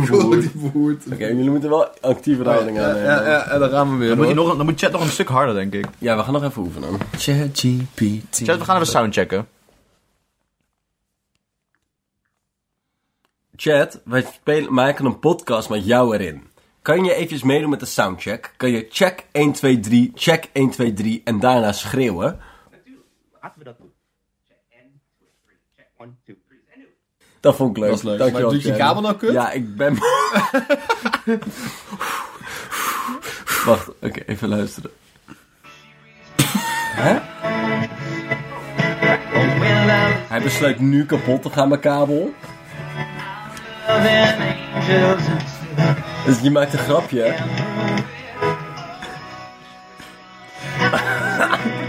[0.00, 1.12] die.
[1.12, 3.08] Oké, jullie moeten wel actieve houding Ja, aannemen.
[3.10, 4.08] ja, ja, en dan gaan we weer.
[4.08, 5.86] Dan moet, je nog, dan moet chat nog een stuk harder, denk ik.
[5.98, 6.98] Ja, we gaan nog even oefenen.
[7.16, 8.36] ChatGPT.
[8.46, 9.46] Chat, we gaan even soundchecken.
[13.56, 16.42] Chat, wij spelen, maken een podcast met jou erin.
[16.82, 18.54] Kan je eventjes meedoen met de soundcheck?
[18.56, 22.38] Kan je check 1, 2, 3, check 1, 2, 3 en daarna schreeuwen?
[23.42, 23.92] Laten we dat doen.
[24.48, 25.56] Check en, two, three.
[25.76, 26.26] Check one, two, three.
[26.26, 26.41] En nu.
[27.42, 27.88] Dat vond ik leuk.
[27.88, 28.18] Dat is leuk.
[28.18, 29.32] Dankjewel, Maar doet je kabel nou kut?
[29.32, 29.98] Ja, ik ben...
[33.66, 34.90] Wacht, oké, even luisteren.
[36.94, 37.18] Hè?
[40.28, 42.32] Hij besluit nu kapot te gaan met kabel.
[46.24, 47.34] Dus je maakt een grapje.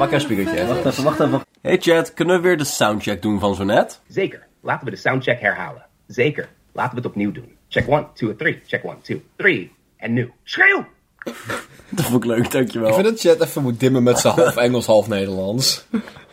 [0.00, 0.66] Pak een spiegeltje.
[0.66, 1.44] Wacht even, wacht even.
[1.62, 4.00] Hey chat, kunnen we weer de soundcheck doen van zo net?
[4.08, 4.46] Zeker.
[4.60, 5.86] Laten we de soundcheck herhalen.
[6.06, 6.48] Zeker.
[6.72, 7.56] Laten we het opnieuw doen.
[7.68, 8.60] Check one, two, three.
[8.66, 9.72] Check one, two, three.
[9.96, 10.32] En nu.
[10.44, 10.86] Schreeuw!
[11.90, 12.88] Dat vond ik leuk, dankjewel.
[12.88, 15.84] Ik vind dat chat even moet dimmen met zijn half Engels, half Nederlands.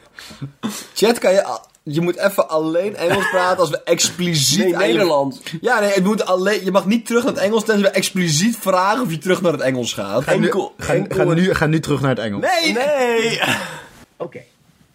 [0.93, 1.59] Chat, kan je...
[1.89, 4.63] Je moet even alleen Engels praten als we expliciet...
[4.63, 5.41] Nee, Nederland.
[5.61, 8.57] Ja, nee, het moet alleen, je mag niet terug naar het Engels tenzij we expliciet
[8.57, 10.23] vragen of je terug naar het Engels gaat.
[10.23, 11.27] Enkel, Ga, enkel...
[11.27, 12.45] ga, nu, ga nu terug naar het Engels.
[12.45, 13.39] Nee, Nee!
[14.17, 14.39] Oké.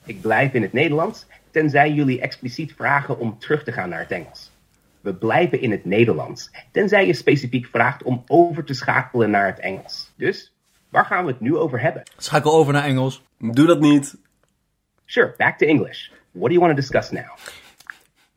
[0.05, 4.11] Ik blijf in het Nederlands, tenzij jullie expliciet vragen om terug te gaan naar het
[4.11, 4.51] Engels.
[5.01, 9.59] We blijven in het Nederlands, tenzij je specifiek vraagt om over te schakelen naar het
[9.59, 10.13] Engels.
[10.17, 10.53] Dus,
[10.89, 12.03] waar gaan we het nu over hebben?
[12.17, 13.23] Schakel over naar Engels.
[13.39, 14.17] Doe dat niet.
[15.07, 16.09] Sure, back to English.
[16.33, 17.37] What do you want to discuss now?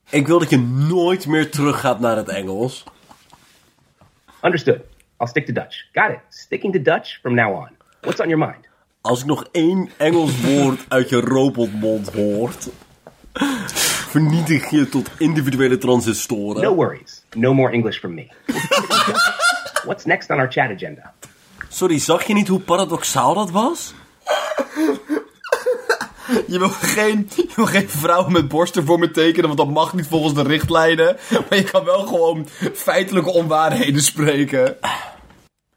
[0.09, 2.83] Ik wil dat je nooit meer teruggaat naar het Engels.
[4.41, 4.79] Understood.
[5.19, 5.75] I'll stick to Dutch.
[5.93, 6.19] Got it.
[6.29, 7.69] Sticking to Dutch from now on.
[8.01, 8.67] What's on your mind?
[9.01, 12.69] Als ik nog één Engels woord uit je robotmond hoort,
[14.07, 16.61] vernietig je tot individuele transistoren.
[16.61, 17.23] No worries.
[17.35, 18.27] No more English from me.
[19.85, 21.13] What's next on our chat agenda?
[21.69, 23.93] Sorry, zag je niet hoe paradoxaal dat was?
[26.47, 29.93] Je wil, geen, je wil geen vrouwen met borsten voor me tekenen, want dat mag
[29.93, 31.17] niet volgens de richtlijnen.
[31.49, 34.77] Maar je kan wel gewoon feitelijke onwaarheden spreken.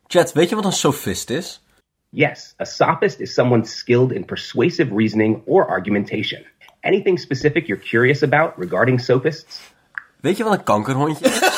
[0.06, 1.62] Chat, weet je wat een sophist is?
[2.10, 6.42] Yes, a sophist is someone skilled in persuasive reasoning or argumentation.
[6.80, 9.60] Anything specific you're curious about regarding sophists?
[10.20, 11.40] Weet je wat een kankerhondje is?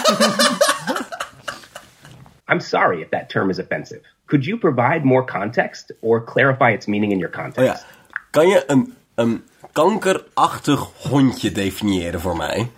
[2.52, 4.00] I'm sorry if that term is offensive.
[4.26, 7.82] Could you provide more context or clarify its meaning in your Oh context?
[7.82, 7.98] ja.
[8.30, 12.70] Kan je een, een kankerachtig hondje definiëren voor mij?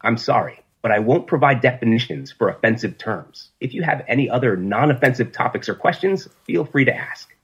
[0.00, 3.52] I'm sorry, but I won't provide definitions for offensive terms.
[3.58, 7.36] If you have any other non offensive topics or questions, feel free to ask.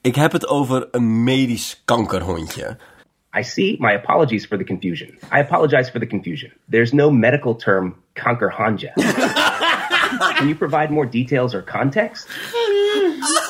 [0.00, 2.76] Ik heb het over een medisch kankerhondje.
[3.38, 3.76] I see.
[3.78, 5.08] My apologies for the confusion.
[5.32, 6.52] I apologize for the confusion.
[6.70, 8.92] There's no medical term conquerhanja.
[10.36, 12.28] Can you provide more details or context?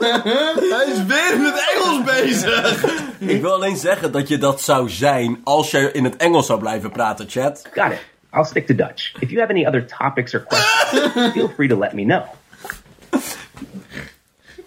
[0.74, 2.84] Hij is weer in het Engels bezig.
[3.18, 6.58] Ik wil alleen zeggen dat je dat zou zijn als je in het Engels zou
[6.58, 7.68] blijven praten, chat.
[7.72, 8.08] Got it.
[8.32, 9.14] I'll stick to Dutch.
[9.20, 12.22] If you have any other topics or questions, feel free to let me know.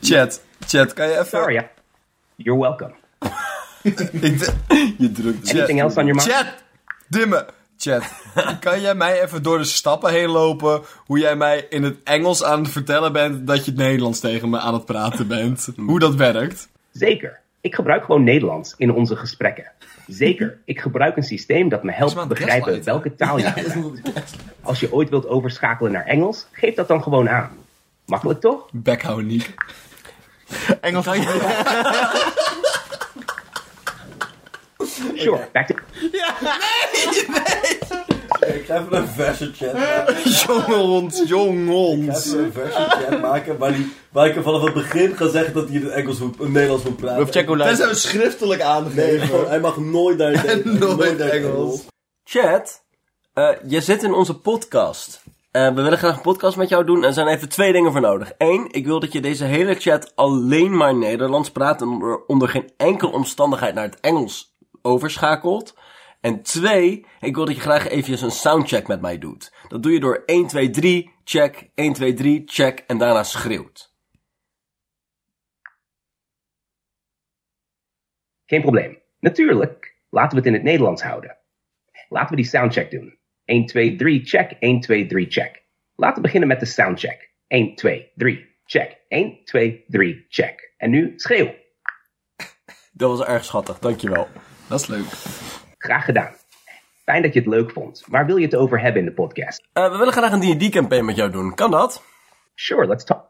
[0.02, 1.26] Chat, chat, kan je even...
[1.26, 1.70] Sorry.
[2.36, 2.94] You're welcome.
[3.82, 4.00] Ik
[4.98, 6.30] Je drukt Anything else on your mind?
[6.30, 6.46] Chat,
[7.08, 7.46] dimmen.
[7.84, 8.04] Chat,
[8.60, 12.44] kan jij mij even door de stappen heen lopen hoe jij mij in het Engels
[12.44, 15.70] aan het vertellen bent dat je het Nederlands tegen me aan het praten bent?
[15.76, 16.70] Hoe dat werkt?
[16.92, 17.40] Zeker.
[17.62, 19.72] Ik gebruik gewoon Nederlands in onze gesprekken.
[20.08, 20.58] Zeker.
[20.66, 24.36] Ik gebruik een systeem dat me helpt begrijpen welke taal je gebruikt.
[24.62, 27.52] Als je ooit wilt overschakelen naar Engels, geef dat dan gewoon aan.
[28.06, 28.70] Makkelijk toch?
[28.72, 29.54] Backhouden, Niek.
[30.82, 31.06] Engels.
[35.16, 35.48] Sure.
[35.52, 35.76] Back to
[38.48, 40.16] Ik ga even een verse chat maken.
[40.76, 42.26] Jongens, jongens.
[42.32, 45.68] een verse chat maken waar, die, waar ik er vanaf het begin ga zeggen dat
[45.68, 47.24] hij in het Engels moet, in Nederlands moet praten.
[47.24, 49.28] Of check hoe Dat zijn we schriftelijk Nee, aangegeven.
[49.28, 50.96] gewoon, hij mag nooit naar het Engels.
[50.96, 51.82] Nooit naar Engels.
[52.24, 52.84] Chat,
[53.34, 55.24] eh, je zit in onze podcast.
[55.52, 57.92] Eh, we willen graag een podcast met jou doen en er zijn even twee dingen
[57.92, 58.32] voor nodig.
[58.38, 62.50] Eén, ik wil dat je deze hele chat alleen maar Nederlands praat en onder, onder
[62.50, 64.53] geen enkele omstandigheid naar het Engels
[64.84, 65.78] overschakelt.
[66.22, 69.54] En twee, ik wil dat je graag eventjes een soundcheck met mij doet.
[69.68, 73.94] Dat doe je door 1, 2, 3, check, 1, 2, 3, check en daarna schreeuwt.
[78.46, 79.02] Geen probleem.
[79.20, 79.96] Natuurlijk.
[80.10, 81.38] Laten we het in het Nederlands houden.
[82.10, 83.18] Laten we die soundcheck doen.
[83.46, 84.52] 1, 2, 3, check.
[84.60, 85.64] 1, 2, 3, check.
[85.96, 87.32] Laten we beginnen met de soundcheck.
[87.48, 88.98] 1, 2, 3, check.
[89.08, 90.74] 1, 2, 3, check.
[90.78, 91.46] En nu schreeuw.
[92.92, 94.28] Dat was erg schattig, dankjewel.
[94.74, 95.06] Dat is leuk.
[95.78, 96.32] Graag gedaan.
[97.06, 98.04] Fijn dat je het leuk vond.
[98.08, 99.68] Waar wil je het over hebben in de podcast?
[99.74, 101.56] Eh, we willen graag een D&D-campaign met jou doen.
[101.56, 102.04] Kan dat?
[102.56, 103.26] Sure, let's talk.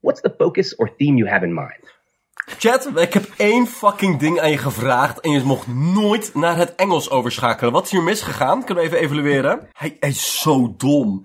[0.00, 1.94] What's the focus or theme you have in mind?
[2.34, 6.74] Chat, ik heb één fucking ding aan je gevraagd en je mocht nooit naar het
[6.74, 7.72] Engels overschakelen.
[7.72, 8.64] Wat is hier misgegaan?
[8.64, 9.68] Kunnen we even evalueren?
[9.72, 11.24] Hij, hij is zo dom.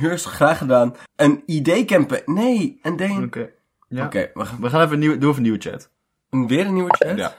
[0.00, 0.94] Hier is graag gedaan.
[1.16, 2.32] Een ID-campaign.
[2.32, 3.24] Nee, een ding.
[3.24, 3.52] Oké,
[4.04, 4.18] Oké.
[4.18, 4.30] Ja.
[4.34, 5.90] we gaan We gaan even een nieuwe, doen even een nieuwe chat.
[6.30, 7.16] een- weer een nieuwe chat.
[7.16, 7.34] Ja.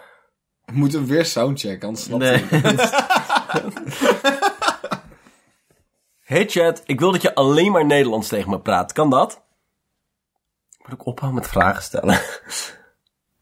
[0.71, 2.45] We moeten weer soundcheck, anders snapt Nee.
[6.23, 8.91] Hey chat, ik wil dat je alleen maar Nederlands tegen me praat.
[8.91, 9.43] Kan dat?
[10.81, 12.19] Moet ik ophouden met vragen stellen?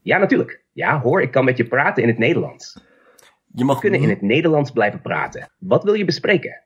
[0.02, 0.62] Ja, natuurlijk.
[0.72, 2.80] Ja, hoor, ik kan met je praten in het Nederlands.
[3.54, 5.50] Je mag We kunnen in het Nederlands blijven praten.
[5.58, 6.62] Wat wil je bespreken?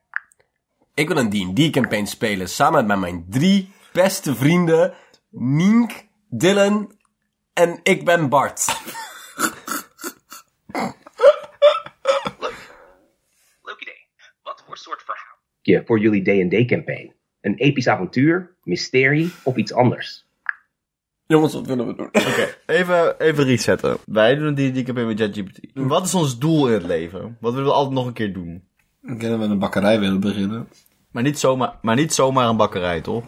[0.95, 4.95] Ik wil een D&D-campaign spelen samen met mijn drie beste vrienden.
[5.31, 6.93] Nienk, Dylan
[7.53, 8.81] en ik ben Bart.
[13.63, 14.07] Leuk idee.
[14.43, 15.39] Wat voor soort verhaal?
[15.61, 17.13] Je voor jullie D&D-campaign.
[17.41, 20.29] Een episch avontuur, mysterie of iets anders?
[21.27, 22.07] Jongens, wat willen we doen?
[22.07, 23.97] Oké, even, even resetten.
[24.07, 25.59] Wij doen die die campagne met ChatGPT.
[25.75, 27.37] Wat is ons doel in het leven?
[27.41, 28.63] Wat willen we altijd nog een keer doen?
[29.03, 30.69] Ik denk dat we een bakkerij willen beginnen.
[31.11, 33.25] Maar niet zomaar, maar niet zomaar een bakkerij, toch?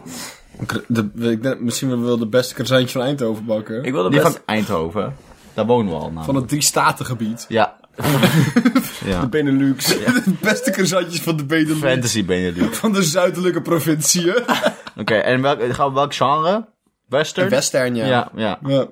[0.87, 3.83] De, ik denk, misschien willen we wel de beste croissantje van Eindhoven bakken.
[3.83, 4.31] Ik wil de Die best...
[4.31, 5.15] van Eindhoven.
[5.53, 6.25] Daar wonen we al nou.
[6.25, 7.45] Van het drie-statengebied.
[7.47, 7.75] Ja.
[9.05, 9.27] ja.
[9.27, 9.87] Benelux.
[10.25, 11.79] de beste croissantjes van de Benelux.
[11.79, 12.77] Fantasy Benelux.
[12.77, 14.43] Van de zuidelijke provinciën.
[15.01, 16.65] Oké, en welk, gaan we welk genre?
[17.07, 17.49] Western?
[17.49, 18.05] Western, ja.
[18.05, 18.59] Ja, ja.
[18.65, 18.87] Ja.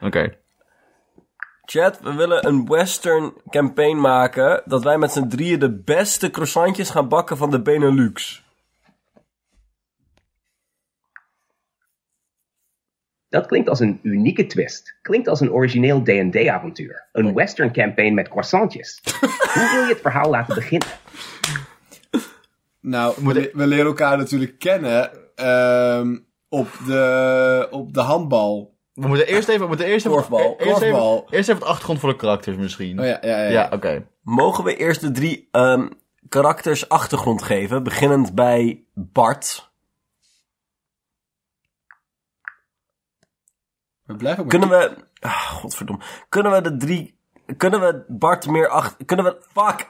[0.00, 0.36] Oké.
[1.64, 4.62] Chat, we willen een western campaign maken...
[4.64, 8.43] dat wij met z'n drieën de beste croissantjes gaan bakken van de Benelux.
[13.34, 14.96] Dat klinkt als een unieke twist.
[15.02, 17.08] Klinkt als een origineel D&D-avontuur.
[17.12, 19.00] Een western campaign met croissantjes.
[19.54, 20.88] Hoe wil je het verhaal laten beginnen?
[22.80, 26.16] Nou, we, le- we leren elkaar natuurlijk kennen ehm,
[26.48, 28.74] op, de, op de handbal.
[28.92, 29.60] We moeten eerst even...
[29.60, 33.00] We moeten eerst even Korfbal, Eerst even, eerst even het achtergrond voor de karakters misschien.
[33.00, 33.48] Oh ja, ja, ja.
[33.48, 34.06] Ja, oké.
[34.22, 35.88] Mogen we eerst de drie ehm,
[36.28, 37.82] karakters achtergrond geven?
[37.82, 39.72] Beginnend bij Bart.
[44.06, 44.96] We blijven ook Kunnen we...
[45.20, 46.02] Ah, godverdomme.
[46.28, 47.18] Kunnen we de drie...
[47.56, 49.04] Kunnen we Bart meer achter...
[49.04, 49.36] Kunnen we...
[49.52, 49.88] Fuck!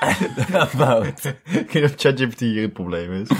[0.78, 1.24] Wout.
[1.24, 3.28] Ik weet niet of ChatGPT hier het probleem is.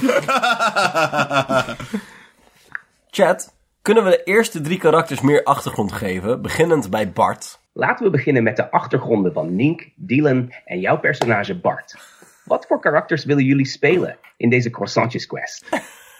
[3.10, 6.42] Chat, kunnen we de eerste drie karakters meer achtergrond geven?
[6.42, 7.58] Beginnend bij Bart.
[7.72, 11.96] Laten we beginnen met de achtergronden van Nink, Dylan en jouw personage Bart.
[12.44, 15.64] Wat voor karakters willen jullie spelen in deze croissantjes quest?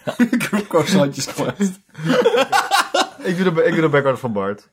[0.69, 1.81] croissantjes quest.
[3.27, 4.69] Ik, doe de, ik doe de background van Bart.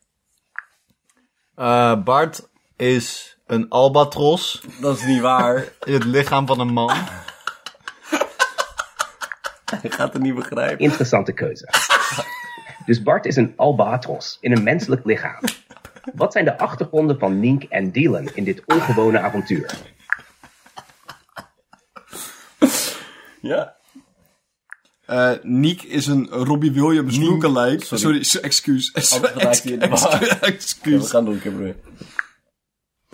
[1.56, 5.56] Eh, Bart is een albatros Dat is niet waar.
[5.84, 6.96] in het lichaam van een man.
[9.82, 10.80] Je gaat het niet begrijpen.
[10.80, 11.70] Interessante keuze.
[12.86, 15.42] Dus Bart is een albatros in een menselijk lichaam.
[16.14, 19.74] Wat zijn de achtergronden van Nink en Dylan in dit ongewone avontuur?
[23.42, 23.76] Ja.
[25.06, 27.86] Eh Niek is een Robbie Williams lookalike.
[27.86, 28.02] sorry.
[28.04, 28.92] Sorry, so- excuus.
[28.94, 30.22] geraakt hier in de war.
[30.22, 30.40] Excuus.
[30.42, 31.10] We excuus.
[31.10, 31.76] gaan doen, Kimberly.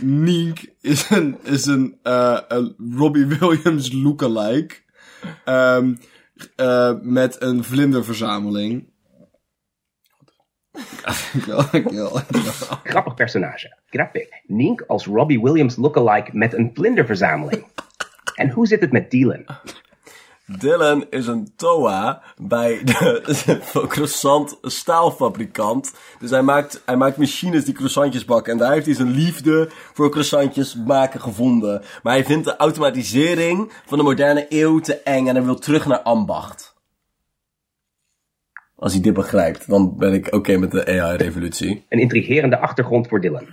[0.02, 4.76] Niek is een, is een, eh, een Robbie Williams lookalike.
[5.46, 5.94] Ehm
[6.56, 8.88] eh, met een vlinderverzameling.
[12.84, 13.78] Grappig personage.
[13.90, 14.28] Grappig.
[14.48, 17.66] Nink als Robbie Williams lookalike met een vlinderverzameling.
[18.36, 19.46] En hoe zit het met Dylan?
[20.58, 25.94] Dylan is een TOA bij de croissant staalfabrikant.
[26.20, 28.54] Dus hij maakt, hij maakt machines die croissantjes bakken.
[28.54, 31.82] En daar heeft hij zijn liefde voor croissantjes maken gevonden.
[32.04, 35.86] Maar hij vindt de automatisering van de moderne eeuw te eng en hij wil terug
[35.86, 36.78] naar ambacht.
[38.76, 41.86] Als hij dit begrijpt, dan ben ik oké met de AI-revolutie.
[41.90, 43.48] Een intrigerende achtergrond voor Dylan.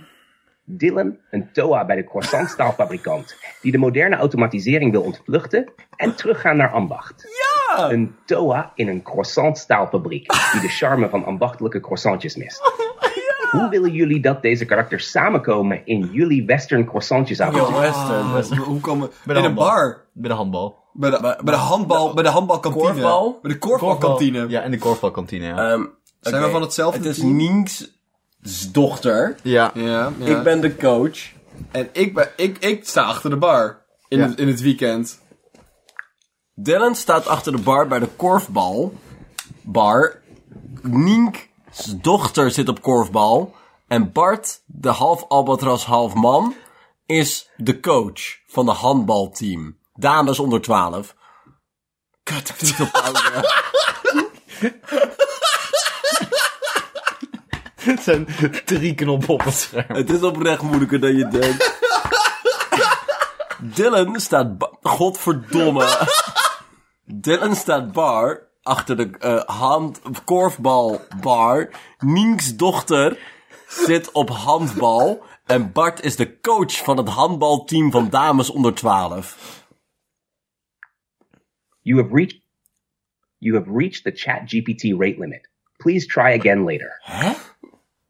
[0.69, 6.71] Dylan, een TOA bij de croissantstaalfabrikant, die de moderne automatisering wil ontvluchten en teruggaan naar
[6.71, 7.27] ambacht.
[7.67, 7.91] Ja!
[7.91, 12.61] Een TOA in een croissantstaalfabriek, die de charme van ambachtelijke croissantjes mist.
[13.51, 17.79] Hoe willen jullie dat deze karakters samenkomen in jullie western croissantjes avontuur?
[18.33, 18.57] Western.
[18.57, 20.05] Hoe komen Bij de In een bar.
[20.13, 20.85] Bij de handbal.
[20.93, 22.85] Bij de, bij de handbal, bij de handbalkantine.
[22.85, 23.39] Korfbal?
[23.41, 24.45] Bij de korfbalkantine.
[24.47, 25.71] Ja, in de korfbalkantine, ja.
[25.71, 25.85] Ehm,
[26.19, 27.35] Zijn we van hetzelfde Het is team?
[28.71, 29.35] Dochter.
[29.43, 29.71] ja.
[29.73, 30.25] Ja, ja.
[30.25, 31.19] Ik ben de coach.
[31.71, 33.85] En ik, ben, ik, ik sta achter de bar.
[34.07, 34.27] In, Ja.
[34.27, 35.19] het, in het weekend.
[36.53, 38.93] Dylan staat achter de bar bij de korfbal.
[39.61, 40.21] Bar.
[40.81, 41.39] Nienks
[42.01, 43.55] dochter zit op korfbal.
[43.87, 46.55] En Bart, de half albatros, half man,
[47.05, 49.77] is de coach van de handbalteam.
[49.93, 51.15] Dames onder 12.
[52.23, 52.75] Kut, ik.
[57.87, 58.27] Het zijn
[58.65, 59.95] drie knoppen op het scherm.
[59.95, 61.75] Het is oprecht moeilijker dan je denkt.
[63.75, 64.69] Dylan staat...
[64.81, 66.07] Godverdomme.
[67.05, 70.01] Dylan staat bar achter de eh, hand...
[70.25, 71.69] korfbalbar.
[71.99, 73.19] Nienks dochter
[73.67, 75.23] zit op handbal.
[75.45, 79.65] En Bart is de coach van het handbalteam van dames onder 12.
[81.81, 82.41] You have reached
[83.37, 85.47] you have reached the ChatGPT rate limit.
[85.79, 86.99] Please try again later.
[87.01, 87.33] Hè?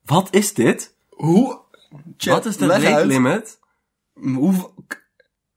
[0.08, 0.96] Wat is dit?
[1.10, 1.60] Hoe?
[2.18, 3.06] Chat, Wat is de rate uit.
[3.06, 3.60] limit?
[4.14, 4.72] Hoe...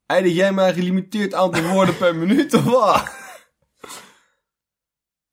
[0.07, 3.09] Eindig jij maar een gelimiteerd aantal woorden per minuut of wat?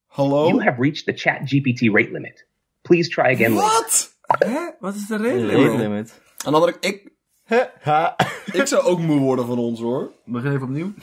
[0.06, 0.48] Hallo?
[0.48, 2.48] You have reached the ChatGPT rate limit.
[2.82, 3.78] Please try again later.
[3.78, 4.16] Wat?
[4.22, 4.70] Hè?
[4.80, 5.78] Wat is de rate Rate limit?
[5.78, 6.22] limit.
[6.46, 7.12] Aan de andere ik,
[7.82, 8.16] Ha.
[8.52, 10.12] ik zou ook moe worden van ons hoor.
[10.26, 10.94] Begin even opnieuw.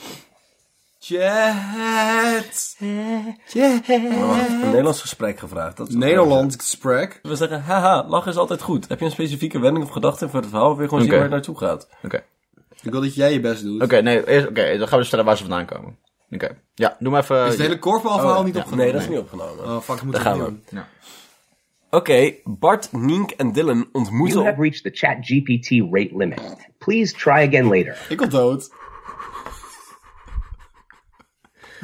[1.06, 2.76] Chat.
[2.78, 3.36] Een
[4.62, 5.76] Nederlands gesprek gevraagd.
[5.76, 7.18] Dat is Nederland gesprek.
[7.22, 8.88] We zeggen, haha, lachen is altijd goed.
[8.88, 10.70] Heb je een specifieke wending of gedachte voor het verhaal?
[10.70, 11.20] Of wil je gewoon zien Oké.
[11.20, 11.88] waar het naartoe gaat?
[12.04, 12.22] Oké.
[12.82, 13.82] Ik wil dat jij je best doet.
[13.82, 15.98] Oké, nee, eerst, oké, dan gaan we dus vertellen waar ze vandaan komen.
[16.30, 16.56] Oké.
[16.74, 17.44] Ja, doe maar even...
[17.44, 18.60] Is het hele korfbalverhaal Oh, niet ja.
[18.60, 18.84] opgenomen?
[18.84, 19.64] Nee, dat is niet opgenomen.
[19.64, 20.50] Oh, fuck, ik moet Daar het gaan we.
[20.50, 20.64] doen.
[20.70, 20.88] Ja.
[21.90, 24.36] Oké, Bart, Nienk en Dylan ontmoeten...
[24.36, 26.68] You have reached the ChatGPT rate limit.
[26.78, 28.06] Please try again later.
[28.08, 28.72] Ik wil dood.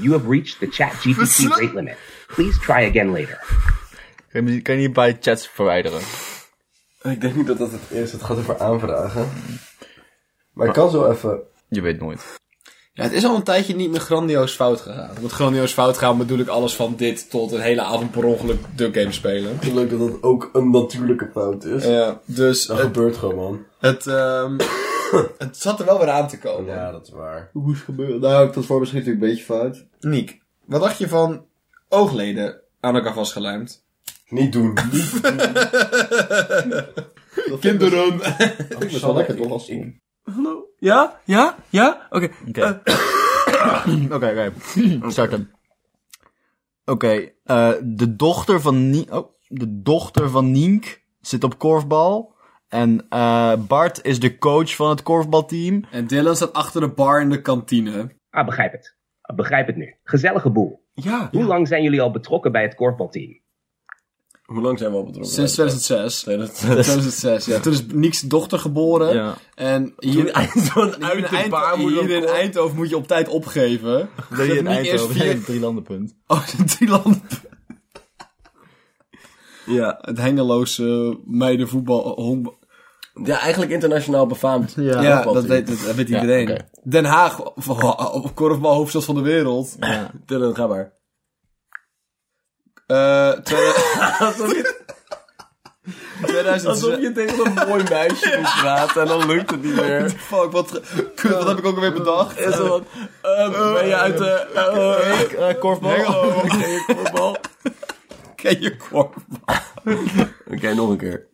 [0.01, 1.97] You have reached the ChatGPT Versla- rate limit.
[2.27, 3.39] Please try again later.
[4.33, 6.01] Kan je, kan je niet bij chats verwijderen?
[7.03, 8.13] Ik denk niet dat dat het is.
[8.13, 9.29] Het gaat over aanvragen.
[10.53, 11.41] Maar ik kan zo even...
[11.69, 12.39] Je weet nooit.
[12.93, 15.11] Ja, het is al een tijdje niet meer grandioos fout gegaan.
[15.21, 18.59] Met grandioos fout gaan bedoel ik alles van dit tot een hele avond per ongeluk
[18.77, 19.59] de game spelen.
[19.75, 21.85] Leuk dat dat ook een natuurlijke fout is.
[21.85, 23.65] Ja, dus Dat het, gebeurt gewoon.
[23.79, 24.57] het, ehm,
[25.39, 26.75] het zat er wel weer aan te komen.
[26.75, 27.51] Ja, dat is waar.
[27.53, 28.21] Hoe is het gebeurd?
[28.21, 29.87] Nou, ik tot voor misschien natuurlijk een beetje fout.
[30.01, 31.45] Niek, wat dacht je van
[31.89, 33.85] oogleden aan elkaar vastgelijmd?
[34.29, 34.79] Niet doen.
[34.93, 35.21] Niet
[37.61, 38.15] Kinderen!
[38.69, 39.73] Ik ben wel lekker toch als
[40.23, 40.65] Hallo?
[40.79, 41.21] Ja?
[41.25, 41.57] Ja?
[41.69, 42.07] Ja?
[42.11, 42.29] Oké.
[42.49, 42.81] Oké.
[44.15, 44.53] Oké, oké.
[45.11, 45.51] Starten.
[46.85, 52.35] Oké, eh, de dochter van Nie- oh, de dochter van Nienk zit op korfbal.
[52.71, 55.85] En eh, Bart is de coach van het korfbalteam.
[55.91, 58.11] En Dylan staat achter de bar in de kantine.
[58.31, 58.97] Ah, begrijp het.
[59.21, 59.95] Ah, begrijp het nu.
[60.05, 60.85] Gezellige boel.
[60.95, 61.29] Ja.
[61.33, 63.39] Hoe lang zijn jullie al betrokken bij het korfbalteam?
[64.45, 65.33] Hoe lang zijn we al betrokken?
[65.33, 66.21] Sinds 2006.
[66.21, 66.87] 2006.
[66.87, 67.61] 2006, ja.
[67.61, 69.15] Toen is Niek's dochter geboren.
[69.15, 69.35] Ja.
[69.55, 72.25] En Hier zo'n uit de baarmoeder hier in.
[72.25, 74.09] Eindhoven moet je op tijd opgeven.
[74.37, 76.17] Dat je in Eindhoven vier- een drie landenpunt.
[76.27, 77.23] Oh, drie landen.
[79.67, 79.99] Ja.
[80.01, 82.17] Het hengeloze meidenvoetbal.
[83.25, 84.73] Ja, eigenlijk internationaal befaamd.
[84.77, 85.23] Ja.
[85.23, 86.59] Dat weet, dat, dat weet Ja, iedereen.
[86.85, 87.41] Den Haag,
[88.35, 89.77] korfbal hoofdstad van de wereld.
[89.81, 90.11] Ja.
[90.27, 90.93] Dylan, ga maar.
[92.87, 93.75] Eh, tweede-
[94.19, 94.79] Alsof je,
[96.23, 96.67] 2006.
[96.67, 100.11] alsof je tegen een mooi meisje moet praten en dan lukt het niet meer.
[100.11, 100.81] Fuck, wat,
[101.15, 102.37] kut, wat heb ik ook alweer bedacht?
[103.23, 104.31] Ehm, ben je uit de...
[105.35, 105.91] eh, Eh, korfbal.
[106.03, 107.37] Hallo, ken je korfbal?
[108.37, 109.13] Ken je korfbal?
[110.53, 111.29] Oké, nog een keer.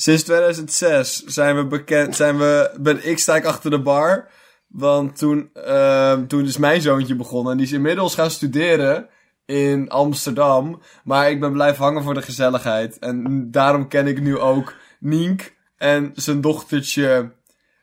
[0.00, 4.28] Sinds 2006 zijn we bekend, zijn we, ben ik sta ik achter de bar.
[4.68, 7.52] Want toen, ehm, toen is mijn zoontje begonnen.
[7.52, 9.08] En die is inmiddels gaan studeren
[9.46, 10.82] in Amsterdam.
[11.04, 12.98] Maar ik ben blijven hangen voor de gezelligheid.
[12.98, 17.32] En daarom ken ik nu ook Nienk en zijn dochtertje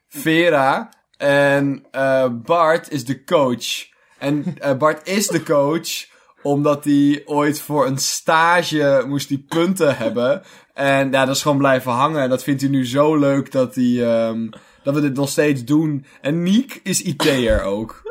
[0.08, 0.90] Vera.
[1.18, 3.88] En eh, Bart is de coach.
[4.18, 6.14] En eh, Bart is de coach
[6.46, 10.44] omdat hij ooit voor een stage moest die punten hebben.
[10.76, 12.22] En ja, dat is gewoon blijven hangen.
[12.22, 14.50] En dat vindt hij nu zo leuk dat, hij, ehm,
[14.84, 16.06] dat we dit nog steeds doen.
[16.22, 18.04] En Niek is IT'er ook.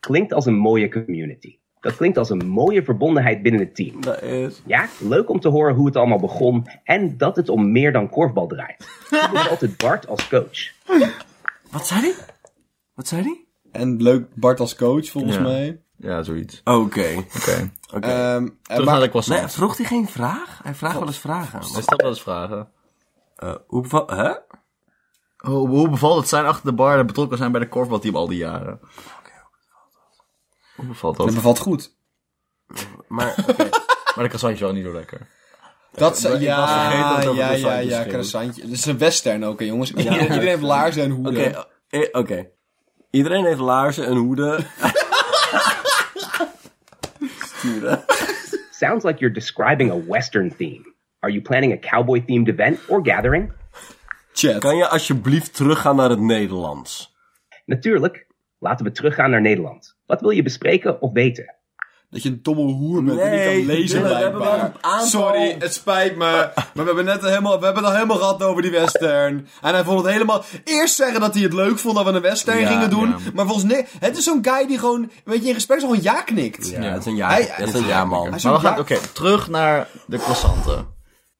[0.00, 1.56] Klinkt als een mooie community.
[1.80, 4.00] Dat klinkt als een mooie verbondenheid binnen het team.
[4.00, 4.62] Dat is...
[4.66, 8.08] Ja, leuk om te horen hoe het allemaal begon en dat het om meer dan
[8.08, 8.88] korfbal draait.
[9.10, 10.72] Hoe bevalt het Bart als coach?
[11.70, 12.14] Wat zei hij?
[12.94, 13.44] Wat zei hij?
[13.72, 15.42] En leuk Bart als coach, volgens Ja.
[15.42, 15.80] mij.
[15.96, 16.60] Ja, zoiets.
[16.64, 17.06] Oké.
[17.36, 17.70] Oké.
[17.94, 18.06] Oké.
[18.08, 19.40] Ehm, en Terug maar- naar de croissant.
[19.40, 20.60] Nee, vroeg hij geen vraag?
[20.62, 21.58] Hij vraagt wel eens vragen.
[21.72, 22.68] Hij stelt wel eens vragen.
[23.36, 24.32] Eh, hoe beva- Hè?
[25.36, 28.28] Hoe, hoe bevalt het zijn achter de bar en betrokken zijn bij de korfbalteam al
[28.28, 28.80] die jaren?
[30.76, 31.26] Hoe bevalt dat?
[31.26, 31.94] dat bevalt goed.
[33.08, 33.68] Maar, oké.
[34.14, 35.26] Maar de croissantje wel niet zo lekker.
[35.92, 38.62] Dat was ja, vergeten het ja, ja, croissantjes ja, croissantje.
[38.62, 39.92] Het is een western ook, hè, jongens.
[39.92, 41.46] Iedereen, iedereen heeft laarzen en hoeden.
[41.46, 42.46] Oké, eh, oké.
[43.10, 44.66] Iedereen heeft laarzen en hoeden.
[47.62, 48.02] Sturen.
[48.70, 50.84] Sounds like you're describing a Western theme.
[51.20, 53.52] Are you planning a cowboy themed event or gathering?
[54.32, 54.60] Chat.
[54.60, 57.14] Kan je alsjeblieft teruggaan naar het Nederlands?
[57.64, 58.26] Natuurlijk,
[58.58, 59.96] laten we teruggaan naar Nederland.
[60.06, 61.54] Wat wil je bespreken of weten?
[62.12, 64.58] Dat je een domme hoer bent Nee, niet kan lezen we hebben blijkbaar.
[64.58, 66.20] wel een aantal- Sorry, het spijt me.
[66.54, 69.46] Maar we hebben net helemaal, we hebben het al helemaal gehad over die western.
[69.60, 70.44] En hij vond het helemaal...
[70.64, 73.08] Eerst zeggen dat hij het leuk vond dat we een western Ja, gingen doen.
[73.08, 73.16] ja.
[73.34, 76.22] Maar volgens nee, het is zo'n guy die gewoon, weet je, in gesprek gewoon ja
[76.22, 76.70] knikt.
[76.70, 78.30] Ja, het is een ja, Hij- het is een ja man.
[78.30, 80.86] Maar we een gaan, ja- oké, terug naar de croissanten.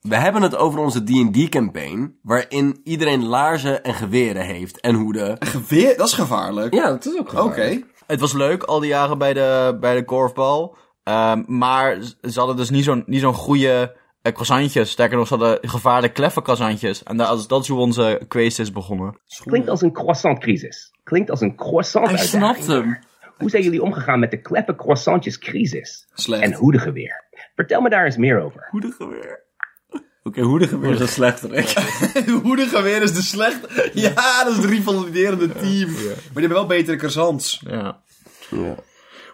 [0.01, 5.37] We hebben het over onze D&D-campaign, waarin iedereen laarzen en geweren heeft en hoeden.
[5.41, 6.75] Geweer, dat is gevaarlijk.
[6.75, 7.81] Ja, dat is ook Oké.
[8.13, 10.77] Het was leuk al die jaren bij de, bij de korfbal.
[11.03, 14.91] Ehm, maar ze hadden dus niet zo'n niet zo'n goede eh, croissantjes.
[14.91, 17.03] Sterker nog, ze hadden gevaarlijke kleffe croissantjes.
[17.03, 19.19] En dat, dat is hoe onze quest is begonnen.
[19.45, 20.93] Klinkt als een croissant-crisis.
[21.03, 22.99] Klinkt als een croissant Hij snapt hem.
[23.39, 26.09] Hoe zijn jullie omgegaan met de kleppe croissantjes-crisis?
[26.15, 26.43] Slecht.
[26.43, 27.25] En hoedegeweer?
[27.55, 28.69] Vertel me daar eens meer over.
[28.71, 29.42] Hoedegeweer.
[30.25, 31.69] Oké, hoedegeweer is een slechterik.
[32.43, 33.59] Hoedegeweer is de slecht.
[33.95, 35.91] Ja, dat is het rivaliserende team.
[35.93, 36.03] Maar
[36.33, 37.63] die hebben wel betere croissants.
[37.67, 38.01] Ja.
[38.51, 38.75] ja.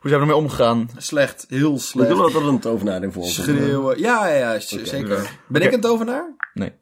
[0.01, 0.91] Hoe zijn we ermee omgegaan?
[0.97, 2.09] Slecht, heel Ik slecht.
[2.09, 3.31] wil dat er een tovenaar in volgt.
[3.33, 3.99] Schreeuwen.
[3.99, 5.31] Ja, ja, ja, zeker.
[5.49, 6.37] Ben ik een tovenaar?
[6.55, 6.73] Nee.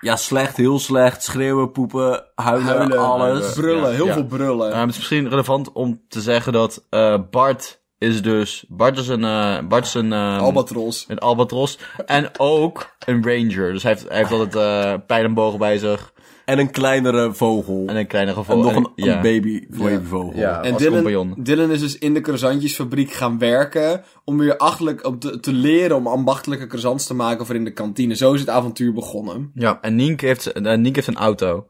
[0.00, 1.22] Ja, slecht, heel slecht.
[1.24, 3.52] Schreeuwen, poepen, huilen, Huilen, alles.
[3.52, 4.12] Brullen, heel Ja.
[4.12, 4.78] veel brullen.
[4.78, 8.64] Het is misschien relevant om te zeggen dat eh, Bart is dus...
[8.68, 9.24] Bart is een...
[9.24, 10.12] eh, Bart is een...
[10.12, 11.04] ehm, Albatros.
[11.08, 11.78] Een albatros.
[12.06, 13.72] En ook een ranger.
[13.72, 16.12] Dus hij heeft, hij heeft altijd eh pijl en bogen bij zich.
[16.44, 17.84] En een kleinere vogel.
[17.86, 18.56] En een kleine geval.
[18.56, 19.16] En nog een, ja.
[19.16, 20.32] een baby, babyvogel.
[20.34, 20.62] Ja.
[20.62, 21.34] En Dylan, compagnon.
[21.38, 25.96] Dylan is dus in de croissantjesfabriek gaan werken om weer achtelijk, om te, te leren
[25.96, 28.14] om ambachtelijke croissants te maken voor in de kantine.
[28.14, 29.50] Zo is het avontuur begonnen.
[29.54, 31.66] Ja, en Nienk heeft, uh, heeft een auto.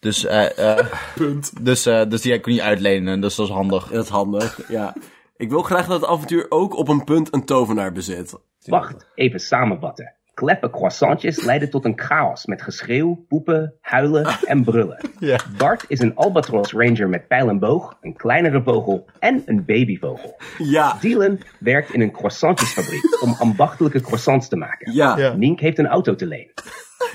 [0.00, 1.52] Dus, eh eh Punt.
[1.64, 3.88] dus, eh dus die kon je uitlenen, dus dat is handig.
[3.88, 4.94] Dat is handig, ja.
[5.38, 8.34] Ik wil graag dat het avontuur ook op een punt een tovenaar bezit.
[8.66, 10.12] Wacht, even samenvatten.
[10.34, 15.10] Kleppe croissantjes leiden tot een chaos met geschreeuw, poepen, huilen en brullen.
[15.18, 15.38] Ja.
[15.56, 20.36] Bart is een albatros ranger met pijl en boog, een kleinere vogel en een babyvogel.
[20.58, 24.92] Ja, Dylan werkt in een croissantjesfabriek om ambachtelijke croissants te maken.
[24.92, 25.34] ja, Ja.
[25.34, 26.50] Nink heeft een auto te leen.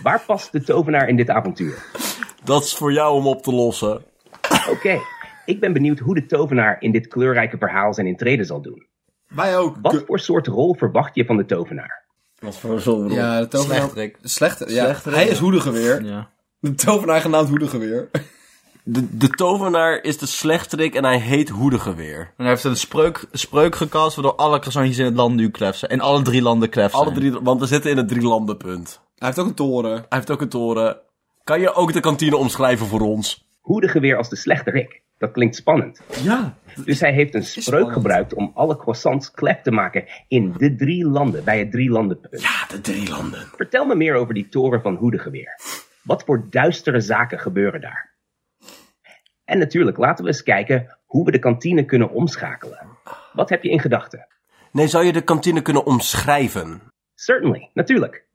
[0.04, 1.86] Waar past de tovenaar in dit avontuur?
[2.44, 4.04] dat is voor jou om op te lossen.
[4.70, 5.00] Oké,
[5.46, 8.88] ik ben benieuwd hoe de tovenaar in dit kleurrijke verhaal zijn intrede zal doen.
[9.28, 9.78] Wij ook.
[9.82, 12.06] Wat voor soort rol verwacht je van de tovenaar?
[12.40, 13.78] Wat voor zo'n Ja, de tovenaar...
[13.78, 14.18] Slechterik.
[14.22, 14.84] Slechter, ja.
[14.84, 15.32] Slechterik, Hij ja.
[15.32, 16.04] is hoedegeweer.
[16.04, 16.30] Ja.
[16.60, 18.10] De tovenaar genaamd hoedegeweer.
[18.84, 22.20] De, de tovenaar is de slechterik en hij heet Hoedegeweer.
[22.20, 25.76] En hij heeft een spreuk, spreuk gecast waardoor alle croissantjes in het land nu klef
[25.76, 25.92] zijn.
[25.92, 27.04] In alle drie landen klef zijn.
[27.04, 29.02] Alle drie, want we zitten in het drielandenpunt.
[29.16, 29.92] Hij heeft ook een toren.
[29.92, 30.98] Hij heeft ook een toren.
[31.44, 33.48] Kan je ook de kantine omschrijven voor ons?
[33.62, 35.02] Hoedegeweer als de slechte Rick.
[35.24, 36.02] Dat klinkt spannend.
[36.24, 36.58] Ja.
[36.86, 37.94] Dus hij heeft een spreuk spannend.
[37.94, 42.42] gebruikt om alle croissants klep te maken in de drie landen, bij het drie landenpunt.
[42.42, 43.40] Ja, de drielanden.
[43.56, 45.60] Vertel me meer over die toren van Hoedegeweer.
[46.02, 48.16] Wat voor duistere zaken gebeuren daar?
[49.46, 52.88] En natuurlijk, laten we eens kijken hoe we de kantine kunnen omschakelen.
[53.34, 54.28] Wat heb je in gedachten?
[54.72, 56.82] Nee, zou je de kantine kunnen omschrijven?
[57.16, 58.26] Certainly, natuurlijk.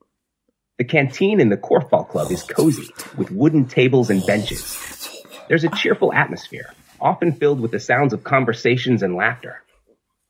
[0.74, 5.17] The canteen in the Korfball Club is cozy, with wooden tables and benches.
[5.48, 9.62] There's a cheerful atmosphere, often filled with the sounds of conversations and laughter.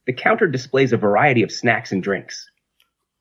[0.07, 2.52] The counter displays a variety of snacks and drinks.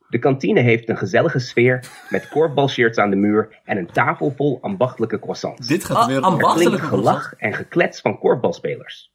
[0.09, 4.61] De kantine heeft een gezellige sfeer met korfbalshirts aan de muur en een tafel vol
[4.61, 5.67] ambachtelijke croissants.
[5.67, 6.17] Dit gaat Ah, weer...
[6.17, 9.11] Er ambachtelijke klinkt gelach en geklets van korfbalspelers.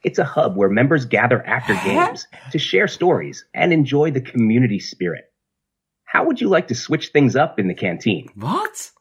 [0.00, 4.78] It's a hub where members gather after games to share stories and enjoy the community
[4.78, 5.24] spirit.
[6.02, 8.30] How would you like to switch things up in the canteen?
[8.34, 8.92] What?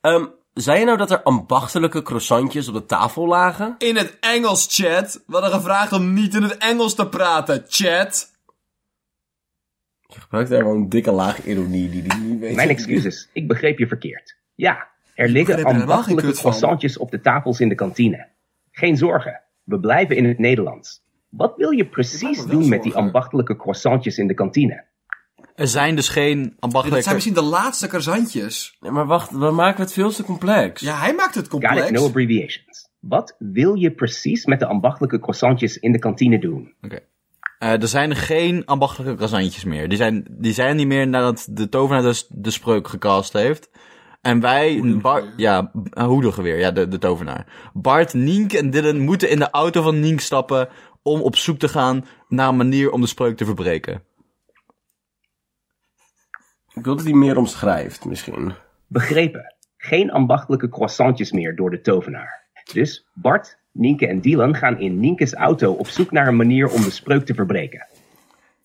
[0.00, 3.74] Ehm, zei je nou dat er ambachtelijke croissantjes op de tafel lagen?
[3.78, 5.22] In het Engels, chat.
[5.26, 8.34] We hadden gevraagd om niet in het Engels te praten, chat.
[10.06, 12.54] Je gebruikt daar gewoon een dikke laag ironie die die niet weet.
[12.54, 14.36] Mijn excuses, ik begreep je verkeerd.
[14.54, 18.28] Ja, er liggen ambachtelijke croissantjes op de tafels in de kantine.
[18.70, 21.02] Geen zorgen, we blijven in het Nederlands.
[21.28, 24.84] Wat wil je precies doen met die ambachtelijke croissantjes in de kantine?
[25.56, 27.02] Er zijn dus geen Dat ambachtelijke...
[27.02, 28.76] zijn misschien de laatste croissantjes.
[28.80, 30.80] Nee, maar wacht, we maken het veel te complex.
[30.80, 31.90] Ja, hij maakt het Got it, complex.
[31.90, 32.88] no abbreviations.
[33.00, 36.74] Wat wil je precies met de ambachtelijke croissantjes in de kantine doen?
[36.82, 36.98] Oké.
[37.58, 39.88] Eh, er zijn geen ambachtelijke croissantjes meer.
[39.88, 43.70] Die zijn, die zijn niet meer nadat de tovenaar dus de spreuk gecast heeft.
[44.20, 47.46] En wij, Bart, ja, b- hoedegeweer, ja, de, de tovenaar.
[47.72, 50.68] Bart, Nienk en Dylan moeten in de auto van Nienk stappen
[51.02, 54.02] om op zoek te gaan naar een manier om de spreuk te verbreken.
[56.76, 58.52] Ik wil dat hij meer omschrijft, misschien.
[58.86, 59.54] Begrepen.
[59.76, 62.44] Geen ambachtelijke croissantjes meer door de tovenaar.
[62.72, 66.82] Dus Bart, Nienke en Dylan gaan in Nienkes auto op zoek naar een manier om
[66.82, 67.86] de spreuk te verbreken.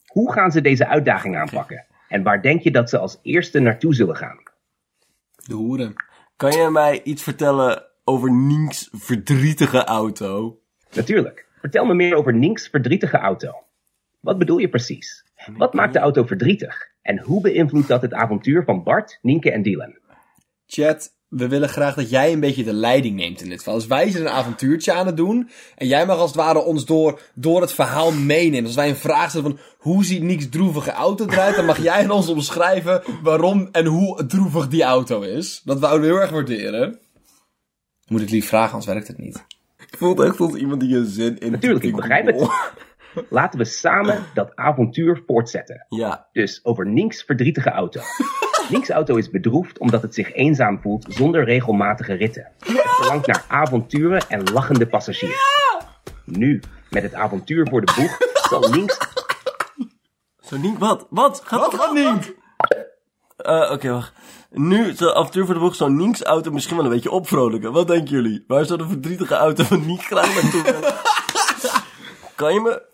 [0.06, 1.86] Hoe gaan ze deze uitdaging aanpakken?
[2.08, 4.44] En waar denk je dat ze als eerste naartoe zullen gaan?
[5.36, 5.94] De hoeren.
[6.36, 10.60] Kan jij mij iets vertellen over Nienks verdrietige auto?
[10.94, 11.48] Natuurlijk.
[11.60, 13.52] Vertel me meer over Nink's verdrietige auto.
[14.22, 15.24] Wat bedoel je precies?
[15.58, 16.90] Wat maakt de auto verdrietig?
[17.02, 19.98] En hoe beïnvloedt dat het avontuur van Bart, Nienke en Dylan?
[20.66, 23.80] Chat, we willen graag dat jij een beetje de leiding neemt in dit verhaal.
[23.80, 25.50] Dus wij zijn een avontuurtje aan het doen.
[25.76, 28.66] En jij mag als het ware ons door, door het verhaal meenemen.
[28.66, 32.10] Als wij een vraag stellen van hoe ziet Niks droevige auto eruit, dan mag jij
[32.10, 35.62] ons omschrijven waarom en hoe droevig die auto is.
[35.64, 37.00] Dat wouden we heel erg waarderen.
[38.08, 39.46] Moet ik lief vragen, anders werkt het niet.
[39.78, 41.52] Ik voel het echt als iemand die een zin in.
[41.52, 42.50] Natuurlijk, ik begrijp het.
[43.30, 45.86] Laten we samen dat avontuur voortzetten.
[45.90, 46.28] Ja.
[46.32, 48.02] Dus over Nink's verdrietige auto.
[48.70, 52.52] Nink's auto is bedroefd omdat het zich eenzaam voelt zonder regelmatige ritten.
[52.60, 55.40] Het verlangt naar avonturen en lachende passagiers.
[56.26, 58.18] Nu, met het avontuur voor de boeg,
[58.50, 58.98] zal Nink's...
[60.42, 61.08] Zo Nink, wat?
[61.10, 61.42] Wat?
[61.46, 62.36] Gaat Wat gaat Nink?
[63.38, 64.14] Eh, Oké, wacht.
[64.50, 67.72] Nu, is de avontuur voor de boeg, zou Nink's auto misschien wel een beetje opvrolijken.
[67.72, 68.44] Wat denken jullie?
[68.48, 70.94] Waar zou de verdrietige auto van Nink graag naartoe willen?
[72.36, 72.90] kan je me...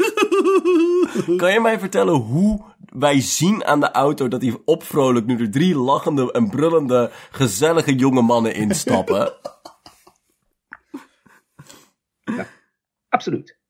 [1.36, 5.50] kan je mij vertellen hoe wij zien aan de auto dat hij opvrolijkt nu er
[5.50, 9.32] drie lachende en brullende, gezellige jonge mannen instappen?
[13.08, 13.60] Absoluut.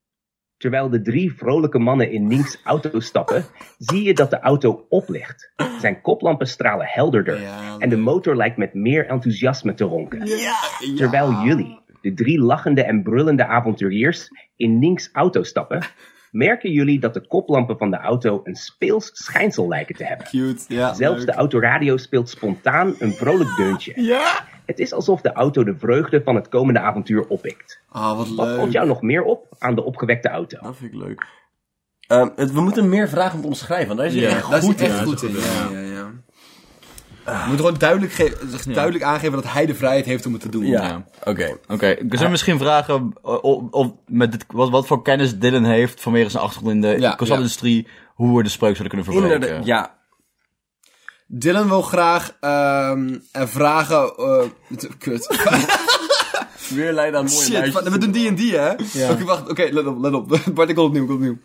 [0.57, 3.45] Terwijl de drie vrolijke mannen in Nink's auto stappen,
[3.79, 5.53] zie je dat de auto oplicht.
[5.81, 10.27] Zijn koplampen stralen helderder Ja, en de motor lijkt met meer enthousiasme te ronken.
[10.97, 15.83] Terwijl jullie, de drie lachende en brullende avonturiers, in Nink's auto stappen,
[16.33, 20.27] merken jullie dat de koplampen van de auto een speels schijnsel lijken te hebben.
[20.27, 20.95] Cute, ja.
[20.95, 21.27] Zelfs leuk.
[21.27, 23.93] de autoradio speelt spontaan een vrolijk deuntje.
[24.03, 24.45] Ja!
[24.67, 27.81] Het is alsof de auto de vreugde van het komende avontuur oppikt.
[27.89, 28.73] Ah, wat Wat valt leuk.
[28.73, 30.59] jou nog meer op aan de opgewekte auto?
[30.63, 31.27] Dat vind ik leuk.
[32.07, 34.53] Ehm, het- we moeten meer vragen om te omschrijven, want daar is hij Ja, echt
[34.53, 35.05] is goed hij in.
[35.05, 35.31] goed in.
[35.33, 36.11] Ja, ja, ja.
[37.25, 40.49] We moeten gewoon duidelijk, ge- duidelijk aangeven dat hij de vrijheid heeft om het te
[40.49, 40.67] doen.
[40.67, 41.57] Ja, oké.
[41.69, 46.01] Oké, ik zou misschien vragen of, of met dit, wat, wat voor kennis Dylan heeft
[46.01, 49.65] vanwege zijn achtergrond in de Ja, consultindustrie, hoe we de spreuk zouden kunnen verbreken.
[49.67, 49.95] Ja.
[51.27, 54.17] Dylan wil graag ehm en vragen...
[54.17, 54.43] eh,
[54.77, 55.27] t- kut.
[56.69, 58.71] Weer leiden aan mooie Shit, we doen die en die, hè?
[59.11, 59.49] Oké, wacht.
[59.51, 60.29] Oké, let op, let op.
[60.55, 61.39] Bart, ik kom opnieuw, ik kom opnieuw.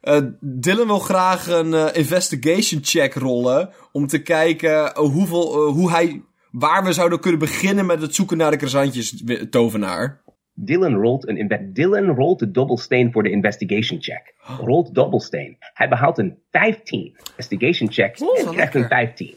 [0.00, 5.90] Eh, Dylan wil graag een eh, investigation check rollen om te kijken eh, hoeveel, hoe
[5.90, 10.24] hij, waar we zouden kunnen beginnen met het zoeken naar de krasantjes tovenaar.
[10.58, 14.34] Dylan rolt, een Dylan rolt de dobbelsteen voor de investigation check.
[14.60, 15.56] Rolt dobbelsteen.
[15.58, 17.16] Hij behaalt een 15.
[17.30, 19.34] Investigation check en krijgt een 15.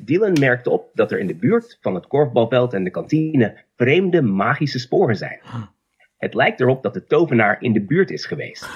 [0.00, 4.22] Dylan merkt op dat er in de buurt van het korfbalveld en de kantine vreemde
[4.22, 5.40] magische sporen zijn.
[6.18, 8.68] Het lijkt erop dat de tovenaar in de buurt is geweest.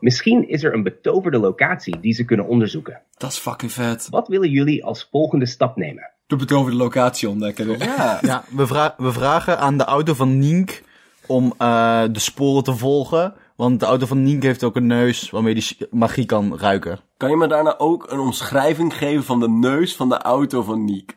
[0.00, 3.00] Misschien is er een betoverde locatie die ze kunnen onderzoeken.
[3.16, 4.06] Dat is fucking vet.
[4.10, 6.10] Wat willen jullie als volgende stap nemen?
[6.26, 7.78] De betoverde locatie ontdekken.
[7.78, 8.18] Ja.
[8.22, 10.82] Ja, we, vra- we vragen aan de auto van Nink
[11.26, 13.34] om eh, de sporen te volgen.
[13.56, 16.98] Want de auto van Nink heeft ook een neus waarmee die magie kan ruiken.
[17.16, 20.84] Kan je me daarna ook een omschrijving geven van de neus van de auto van
[20.84, 21.16] Niek?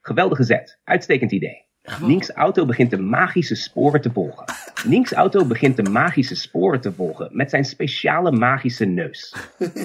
[0.00, 0.78] Geweldige zet.
[0.84, 1.64] Uitstekend idee.
[2.00, 4.44] Nink's auto begint de magische sporen te volgen.
[4.86, 9.34] Nink's auto begint de magische sporen te volgen met zijn speciale magische neus.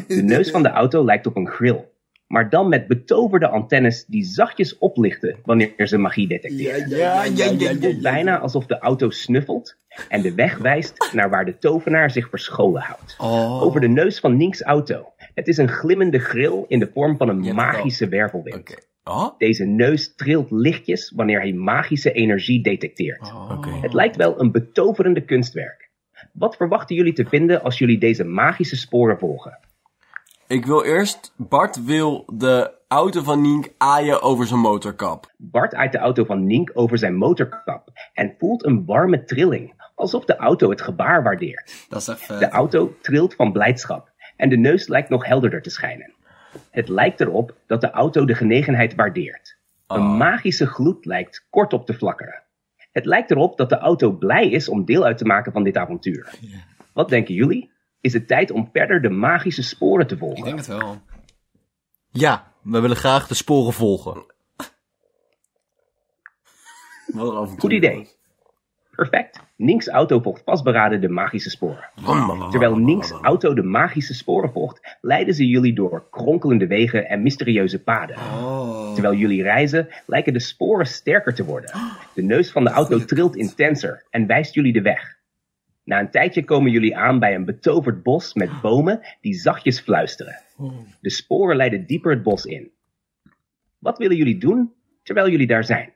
[0.08, 1.86] De neus van de auto lijkt op een grill.
[2.28, 6.90] Maar dan met betoverde antennes die zachtjes oplichten wanneer ze magie detecteren.
[6.90, 9.78] Ja, ja, ja, bijna alsof de auto snuffelt
[10.10, 13.16] en de weg wijst naar waar de tovenaar zich verscholen houdt.
[13.18, 13.62] Oh.
[13.62, 15.14] Over de neus van Nink's auto.
[15.18, 18.88] Het is een glimmende grill in de vorm van een magische wervelwind.
[19.08, 19.38] Oh?
[19.38, 23.34] Deze neus trilt lichtjes wanneer hij magische energie detecteert.
[23.52, 23.70] Oké.
[23.70, 25.90] Het lijkt wel een betoverende kunstwerk.
[26.34, 29.60] Wat verwachten jullie te vinden als jullie deze magische sporen volgen?
[30.48, 31.34] Ik wil eerst...
[31.36, 35.34] Bart wil de auto van Niek aaien over zijn motorkap.
[35.38, 40.26] Bart uit de auto van Nink over zijn motorkap en voelt een warme trilling, alsof
[40.26, 41.86] de auto het gebaar waardeert.
[41.90, 42.28] Dat is echt.
[42.28, 46.14] De auto trilt van blijdschap en de neus lijkt nog helderder te schijnen.
[46.72, 49.58] Het lijkt erop dat de auto de genegenheid waardeert.
[49.88, 52.44] Een magische gloed lijkt kort op te flakkeren.
[52.92, 55.78] Het lijkt erop dat de auto blij is om deel uit te maken van dit
[55.78, 56.34] avontuur.
[56.94, 57.72] Wat denken jullie?
[58.02, 60.44] Is het tijd om verder de magische sporen te Ik volgen?
[60.44, 61.02] denk het wel.
[62.10, 64.26] Ja, we willen graag de sporen volgen.
[67.08, 67.60] Wat een avontuur.
[67.60, 68.08] Goed idee.
[68.98, 69.40] Perfect.
[69.56, 71.90] Nink's auto volgt vastberaden de magische sporen.
[72.50, 77.84] Terwijl Nink's auto de magische sporen volgt, leiden ze jullie door kronkelende wegen en mysterieuze
[77.84, 78.16] paden.
[78.94, 81.72] Terwijl jullie reizen, lijken de sporen sterker te worden.
[82.14, 85.18] De neus van de auto trilt intenser en wijst jullie de weg.
[85.84, 90.42] Na een tijdje komen jullie aan bij een betoverd bos met bomen die zachtjes fluisteren.
[91.02, 92.72] De sporen leiden dieper het bos in.
[93.80, 95.94] Wat willen jullie doen terwijl jullie daar zijn?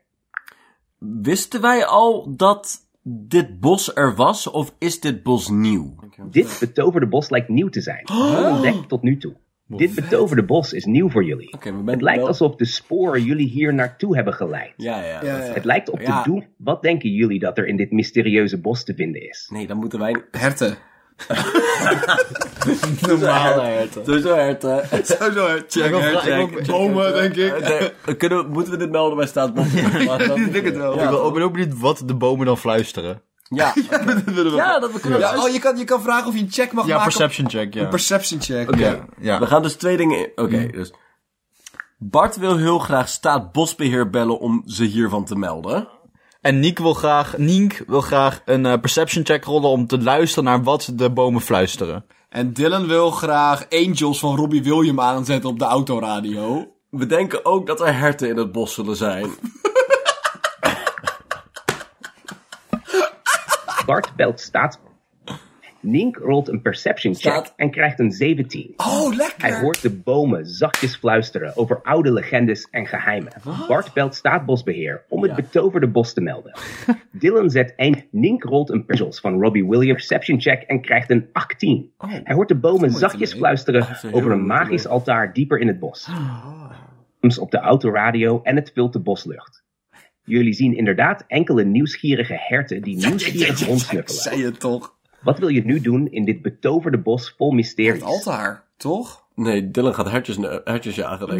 [0.97, 5.95] Wisten wij al dat dit bos er was, of is dit bos nieuw?
[6.31, 8.09] Dit betoverde bos lijkt nieuw te zijn.
[8.51, 9.33] Ontdekt tot nu toe.
[9.67, 11.55] Dit betoverde bos is nieuw voor jullie.
[11.85, 14.73] Het lijkt wel- alsof de sporen jullie hier naartoe hebben geleid.
[14.77, 15.23] Ja, ja.
[15.23, 15.53] Ja, dat- ja.
[15.53, 16.21] Het lijkt op Ja.
[16.23, 16.45] te doen.
[16.57, 19.49] Wat denken jullie dat er in dit mysterieuze bos te vinden is?
[19.53, 20.23] Nee, dan moeten wij...
[20.31, 20.77] Herten.
[23.07, 24.05] Normale herten.
[24.05, 24.81] Sowieso herten.
[25.05, 26.65] Sowieso, check, wil her, vra- ik check.
[26.65, 27.59] wil- Bomen, denk ik.
[28.05, 29.65] Nee, kunnen, moeten we dit melden bij Staatsbos?
[29.73, 30.93] Ja, Ik denk het wel.
[30.93, 30.99] Ik
[31.33, 33.21] ben ook benieuwd wat de bomen dan fluisteren.
[33.49, 33.73] Ja,
[34.05, 34.57] Dat willen we.
[34.57, 36.71] ja dat we kunnen Ja, oh, je kan, je kan vragen of je een check
[36.71, 37.11] mag Ja, maken.
[37.11, 37.81] op- perception check, ja.
[37.83, 38.69] Een perception check.
[38.69, 39.39] Oké, Ja, ja.
[39.39, 40.31] we gaan dus twee dingen in.
[40.35, 40.93] Oké, dus...
[41.97, 45.87] Bart wil heel graag Staatsbosbeheer bellen om ze hiervan te melden.
[46.41, 50.43] En Niek wil graag, Nienk wil graag een eh, perception check rollen om te luisteren
[50.43, 52.05] naar wat de bomen fluisteren.
[52.29, 56.71] En Dylan wil graag Angels van Robbie William aanzetten op de autoradio.
[56.89, 59.29] We denken ook dat er herten in het bos zullen zijn.
[63.85, 64.77] Bart belt staats...
[65.81, 68.73] Nink rolt een perception check Staat- en krijgt een 17.
[68.77, 69.35] Oh, lekker.
[69.37, 73.33] Hij hoort de bomen zachtjes fluisteren over oude legendes en geheimen.
[73.67, 76.51] Bart belt Staatbosbeheer om het betoverde bos te melden.
[77.11, 81.29] Dylan zet een Nink rolt een puzzels van Robbie Williams perception check en krijgt een
[81.31, 81.91] 18.
[81.97, 84.93] Hij hoort de bomen zachtjes fluisteren er over een magisch mee.
[84.93, 86.09] altaar dieper in het bos.
[87.21, 89.63] Soms op de autoradio en het vult de boslucht.
[90.23, 94.21] Jullie zien inderdaad enkele nieuwsgierige herten die nieuwsgierig Ik rondsnuffelen.
[94.21, 94.99] zei het toch.
[95.21, 97.93] Wat wil je nu doen in dit betoverde bos vol mysteries?
[97.93, 99.27] Het altaar, toch?
[99.35, 101.37] Nee, Dylan gaat hertjes, hertjes jagen.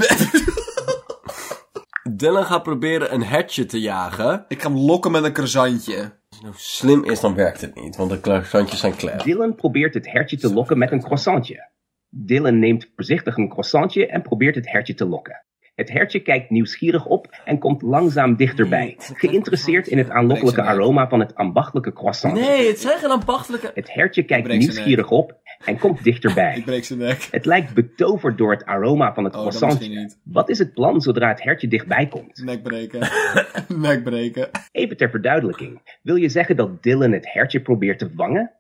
[2.18, 4.46] Dylan gaat proberen een hertje te jagen.
[4.48, 5.96] Ik ga hem lokken met een croissantje.
[5.96, 9.24] Als het nou slim is, dan werkt het niet, want de croissantjes zijn klep.
[9.24, 11.70] Dylan probeert het hertje te lokken met een croissantje.
[12.10, 15.44] Dylan neemt voorzichtig een croissantje en probeert het hertje te lokken.
[15.82, 21.20] Het hertje kijkt nieuwsgierig op en komt langzaam dichterbij, geïnteresseerd in het aanlokkelijke aroma van
[21.20, 22.34] het ambachtelijke croissant.
[22.34, 23.72] Nee, het zijn geen ambachtelijke...
[23.74, 26.62] Het hertje kijkt nieuwsgierig op en komt Ik dichterbij.
[26.66, 27.28] breek zijn nek.
[27.32, 30.20] Het lijkt betoverd door het aroma van het Oh, niet.
[30.24, 32.44] Wat is het plan zodra het hertje dichtbij komt?
[32.44, 33.00] Nek breken.
[33.68, 34.50] nek breken.
[34.72, 35.98] Even ter verduidelijking.
[36.02, 38.52] Wil je zeggen dat Dylan het hertje probeert te vangen?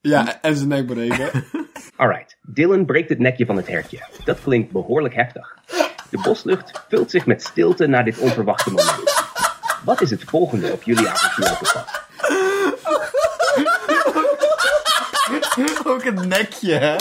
[0.00, 1.30] Ja, en zijn nek breken.
[1.96, 3.98] Alright, Dylan breekt het nekje van het hertje.
[4.24, 5.58] Dat klinkt behoorlijk heftig.
[6.10, 9.24] De boslucht vult zich met stilte na dit onverwachte moment.
[9.84, 12.04] Wat is het volgende op jullie avontuurlijke pad?
[15.84, 16.96] Ook het nekje, hè?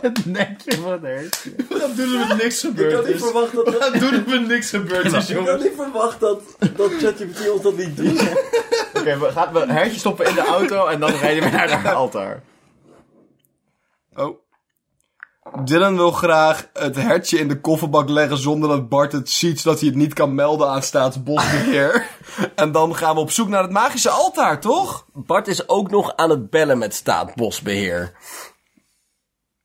[0.00, 1.50] Het nekje van het hertje.
[1.68, 3.20] Dan doen we niks gebeurd is.
[3.20, 3.66] verwacht dat...
[3.66, 6.42] Dan doen we niks gebeurd is, Ik had niet verwacht dat,
[6.76, 8.20] dat ChatGPT ons dat niet doet.
[8.94, 11.92] Oké, we gaan we hertje stoppen in de auto en dan rijden we naar het
[12.04, 12.42] altaar.
[14.14, 14.47] Oh.
[15.64, 19.80] Dylan wil graag het hertje in de kofferbak leggen zonder dat Bart het ziet, zodat
[19.80, 22.06] hij het niet kan melden aan Staatsbosbeheer.
[22.54, 25.06] en dan gaan we op zoek naar het magische altaar, toch?
[25.12, 28.12] Bart is ook nog aan het bellen met Staatsbosbeheer.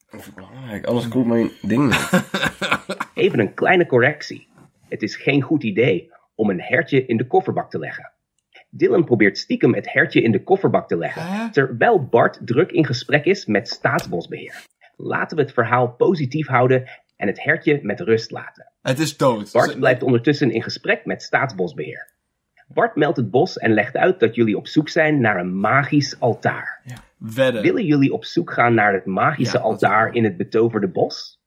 [0.10, 2.24] Dat is belangrijk, anders klopt mijn ding niet.
[3.14, 4.48] Even een kleine correctie.
[4.90, 8.12] Het is geen goed idee om een hertje in de kofferbak te leggen.
[8.70, 13.26] Dylan probeert stiekem het hertje in de kofferbak te leggen, terwijl Bart druk in gesprek
[13.26, 14.64] is met Staatsbosbeheer.
[14.96, 18.72] Laten we het verhaal positief houden en het hertje met rust laten.
[18.82, 19.52] Het is dood.
[19.52, 22.12] Bart blijft ondertussen in gesprek met Staatsbosbeheer.
[22.68, 26.20] Bart meldt het bos en legt uit dat jullie op zoek zijn naar een magisch
[26.20, 26.82] altaar.
[27.18, 27.62] Wedden.
[27.62, 31.42] Willen jullie op zoek gaan naar het magische Ja, altaar in het betoverde bos?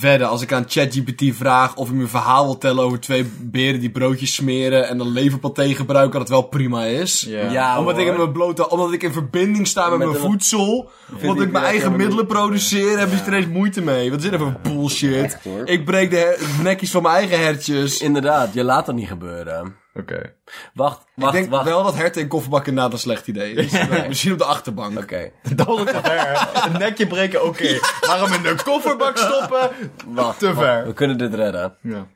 [0.00, 3.24] Wedden, als ik aan ChatGPT vraag of hij me een verhaal wil tellen over twee
[3.40, 7.26] beren die broodjes smeren en een leverpaté gebruiken, dat het wel prima is.
[7.28, 10.90] Ja, omdat, ik in mijn blote, omdat ik in verbinding sta met, Met mijn voedsel.
[11.20, 14.10] Omdat ik ik mijn eigen middelen produceer, heb je er ineens moeite mee.
[14.10, 15.24] Wat is dit even voor bullshit?
[15.24, 18.00] Echt, ik breek de nekjes van mijn eigen hertjes.
[18.00, 19.81] Inderdaad, je laat dat niet gebeuren.
[19.94, 20.34] Oké.
[20.74, 21.64] Wacht, ik wacht, denk wacht.
[21.64, 23.72] wel dat herten in kofferbakken inderdaad een slecht idee is.
[24.08, 24.98] Misschien op de achterbank.
[24.98, 26.48] Oké, Dat ook te ver.
[26.66, 27.78] Een nekje breken, oké.
[28.06, 29.70] Maar hem in de kofferbak stoppen,
[30.06, 30.38] wacht.
[30.38, 30.58] te wacht.
[30.58, 30.86] ver.
[30.86, 31.76] We kunnen dit redden.
[31.80, 32.06] Ja.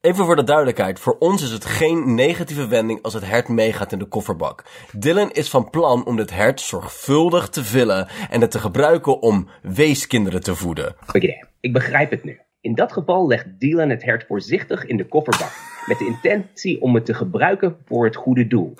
[0.00, 1.00] Even voor de duidelijkheid.
[1.00, 4.64] Voor ons is het geen negatieve wending als het hert meegaat in de kofferbak.
[4.92, 9.48] Dylan is van plan om dit hert zorgvuldig te vullen en het te gebruiken om
[9.62, 10.96] weeskinderen te voeden.
[11.06, 12.40] Oké, ik begrijp het nu.
[12.60, 15.52] In dat geval legt Dylan het hert voorzichtig in de kofferbak,
[15.86, 18.74] met de intentie om het te gebruiken voor het goede doel.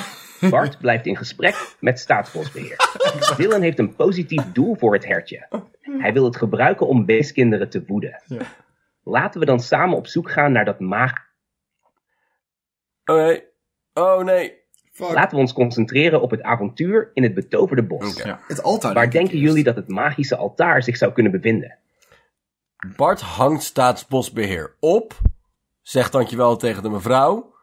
[0.50, 2.76] Bart blijft in gesprek met Staatsbosbeheer.
[3.36, 5.46] Dylan heeft een positief doel voor het hertje.
[5.80, 8.22] Hij wil het gebruiken om beestkinderen te voeden.
[9.02, 11.12] Laten we dan samen op zoek gaan naar dat maag.
[13.04, 13.42] Oké.
[13.94, 14.64] Oh nee.
[14.98, 18.22] Laten we ons concentreren op het avontuur in het betoverde bos.
[18.46, 18.94] Het altaar.
[18.94, 21.78] Waar denken jullie dat het magische altaar zich zou kunnen bevinden?
[22.96, 25.14] Bart hangt staatsbosbeheer op,
[25.88, 27.54] zegt dankjewel tegen de mevrouw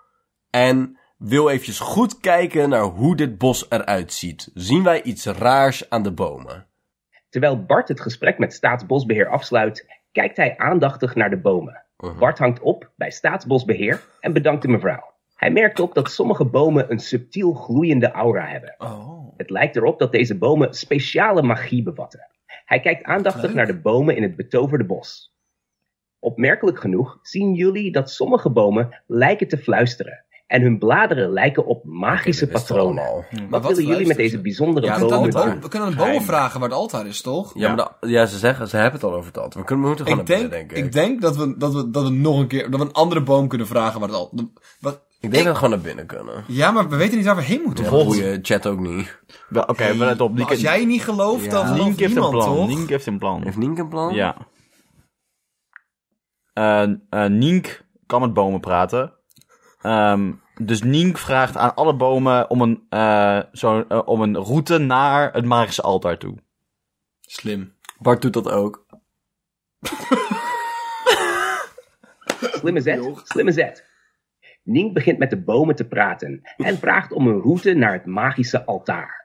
[0.49, 4.51] en wil eventjes goed kijken naar hoe dit bos eruit ziet.
[4.53, 6.67] Zien wij iets raars aan de bomen?
[7.29, 11.85] Terwijl Bart het gesprek met Staatsbosbeheer afsluit, kijkt hij aandachtig naar de bomen.
[12.19, 15.13] Bart hangt op bij Staatsbosbeheer en bedankt de mevrouw.
[15.35, 18.75] Hij merkt op dat sommige bomen een subtiel gloeiende aura hebben.
[19.37, 22.27] Het lijkt erop dat deze bomen speciale magie bevatten.
[22.65, 25.32] Hij kijkt aandachtig naar de bomen in het betoverde bos.
[26.23, 30.23] Opmerkelijk genoeg zien jullie dat sommige bomen lijken te fluisteren.
[30.47, 33.03] En hun bladeren lijken op magische patronen.
[33.03, 33.25] allemaal.
[33.31, 34.41] Maar Wat wat willen jullie met deze ze?
[34.41, 35.61] bijzondere Ja, We kunnen, aan bomen doen?
[35.61, 37.51] we kunnen de bomen vragen waar het altaar is, toch?
[37.55, 39.59] Ja, maar de- ja, ze zeggen, ze hebben het al over het altaar.
[39.61, 40.85] We, kunnen, we moeten gewoon Ik naar denk, binnen, denk ik.
[40.85, 43.21] ik denk dat we, dat, we, dat we nog een keer, dat we een andere
[43.23, 44.31] boom kunnen vragen waar het al...
[44.79, 46.43] Wat, Ik denk dat we gewoon naar binnen kunnen.
[46.47, 47.83] ja, maar we weten niet waar we heen moeten.
[47.83, 49.19] Ja, Volgens- goeie chat ook niet.
[49.53, 50.27] Oké, we let op.
[50.29, 52.55] Maar Nienke, als jij niet gelooft, dan gelooft Nienke heeft een niemand, plan.
[52.57, 52.67] toch?
[52.67, 53.43] Nienke heeft een plan.
[53.43, 54.13] Heeft Nienke een plan?
[54.13, 54.35] Ja.
[56.53, 59.13] Eh eh, Nienk kan met bomen praten.
[59.81, 65.33] Ehm, dus Nienk vraagt aan alle bomen om een, eh, zo, om een route naar
[65.33, 66.37] het magische altaar toe.
[67.19, 67.73] Slim.
[67.99, 68.85] Bart doet dat ook.
[72.59, 73.91] Slimme zet, slimme zet.
[74.63, 78.65] Nink begint met de bomen te praten en vraagt om een route naar het magische
[78.65, 79.22] altaar.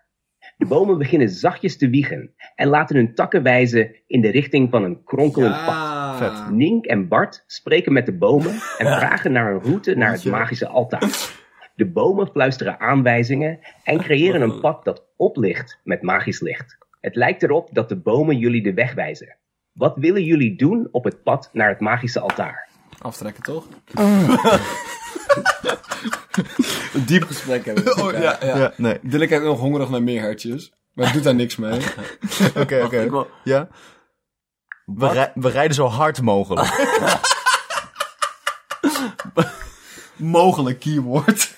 [0.58, 4.84] De bomen beginnen zachtjes te wiegen en laten hun takken wijzen in de richting van
[4.84, 6.16] een kronkelend pad.
[6.16, 6.50] Vet.
[6.50, 10.68] Nink en Bart spreken met de bomen en vragen naar een route naar het magische
[10.68, 11.36] altaar.
[11.74, 16.78] De bomen fluisteren aanwijzingen en creëren een pad dat oplicht met magisch licht.
[17.00, 19.36] Het lijkt erop dat de bomen jullie de weg wijzen.
[19.72, 22.68] Wat willen jullie doen op het pad naar het magische altaar?
[22.98, 23.68] Aftrekken, toch?
[26.94, 27.96] Een diep gesprek hebben we.
[28.02, 28.56] Oh, ja, ja.
[28.58, 28.98] Ja, nee.
[29.02, 30.72] Heeft nog hongerig naar meer hertjes.
[30.94, 31.80] Maar het doet daar niks mee.
[32.62, 33.24] Oké, oké.
[33.44, 33.68] Ja?
[34.84, 36.68] We, rij- we rijden zo hard mogelijk.
[40.16, 41.56] Mogelijk keyword.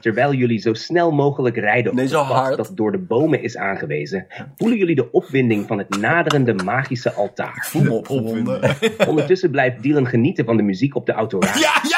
[0.00, 3.56] Terwijl jullie zo snel mogelijk rijden op Nee, het pad dat door de bomen is
[3.56, 4.26] aangewezen,
[4.56, 7.66] voelen jullie de opwinding van het naderende magische altaar.
[7.70, 8.76] Voel me opgewonden.
[9.08, 11.60] Ondertussen blijft Dylan genieten van de muziek op de autoradio.
[11.60, 11.95] Ja, ja!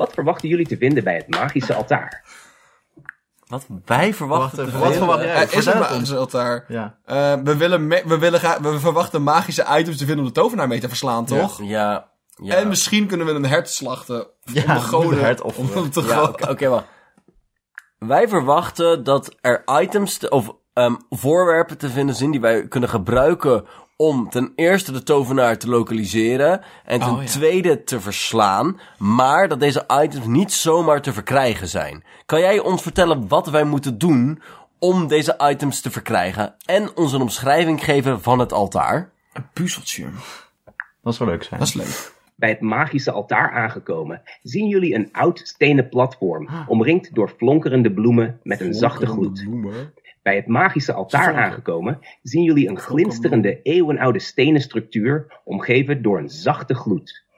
[0.00, 2.24] Wat verwachten jullie te vinden bij het magische altaar?
[3.46, 4.92] Wat wij verwachten wat vinden.
[4.92, 5.34] verwacht jij?
[5.34, 5.88] Er is het ons.
[5.88, 6.64] magische altaar.
[6.68, 6.98] Ja.
[7.04, 10.80] Eh, we, willen we, willen we verwachten magische items te vinden om de tovenaar mee
[10.80, 11.62] te verslaan, toch?
[11.62, 12.10] Ja,
[12.42, 12.54] ja.
[12.54, 14.26] En misschien kunnen we een hert slachten.
[14.44, 15.18] Ja, om de goden.
[15.18, 15.68] een hert offeren.
[15.70, 16.86] om hem te Ja, oké, wacht.
[17.98, 22.88] Wij verwachten dat er items te- of ehm, voorwerpen te vinden zijn die wij kunnen
[22.88, 23.64] gebruiken
[24.00, 27.28] om ten eerste de tovenaar te lokaliseren en ten Oh, ja.
[27.28, 32.04] tweede te verslaan, maar dat deze items niet zomaar te verkrijgen zijn.
[32.26, 34.42] Kan jij ons vertellen wat wij moeten doen
[34.78, 39.10] om deze items te verkrijgen en ons een omschrijving geven van het altaar?
[39.32, 40.06] Een puzzeltje.
[41.02, 41.60] Dat zou leuk zijn.
[41.60, 42.12] Dat is leuk.
[42.36, 48.40] Bij het magische altaar aangekomen, zien jullie een oud stenen platform, omringd door flonkerende bloemen
[48.42, 49.46] met een zachte gloed.
[50.22, 56.28] Bij het magische altaar aangekomen, zien jullie een glinsterende, eeuwenoude stenen structuur, omgeven door een
[56.28, 57.28] zachte gloed.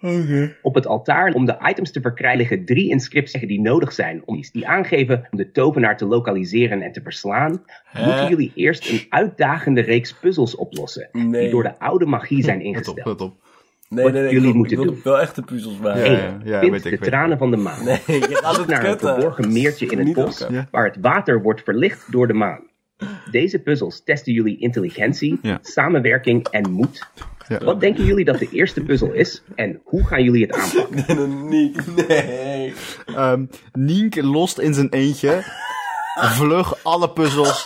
[0.62, 4.40] Op het altaar om de items te verkrijgen liggen drie inscripties die nodig zijn om
[4.52, 7.62] die aangeven om de tovenaar te lokaliseren en te verslaan.
[8.04, 11.40] Moeten jullie eerst een uitdagende reeks puzzels oplossen, Nee.
[11.42, 13.04] die door de oude magie zijn Let op, ingesteld.
[13.06, 13.34] let op.
[13.88, 14.32] Nee, Wat nee, nee.
[14.32, 15.02] jullie ik wil, moeten ik wil doen.
[15.04, 16.00] wel echte puzzels maken.
[16.00, 17.84] Ja, Eén, ja, ja, vind weet ik, de weet tranen van de maan.
[17.84, 22.12] Nee, je gaat naar een verborgen meertje in het bos, waar het water wordt verlicht
[22.12, 22.70] door de maan.
[23.30, 25.58] Deze puzzels testen jullie intelligentie, Ja.
[25.62, 27.06] samenwerking en moed.
[27.48, 27.58] Ja.
[27.58, 31.48] Wat denken jullie dat de eerste puzzel is en hoe gaan jullie het aanpakken?
[31.48, 32.72] Niet, nee.
[33.06, 35.42] Ehm Nienke lost in zijn eentje
[36.20, 37.64] vlug alle puzzels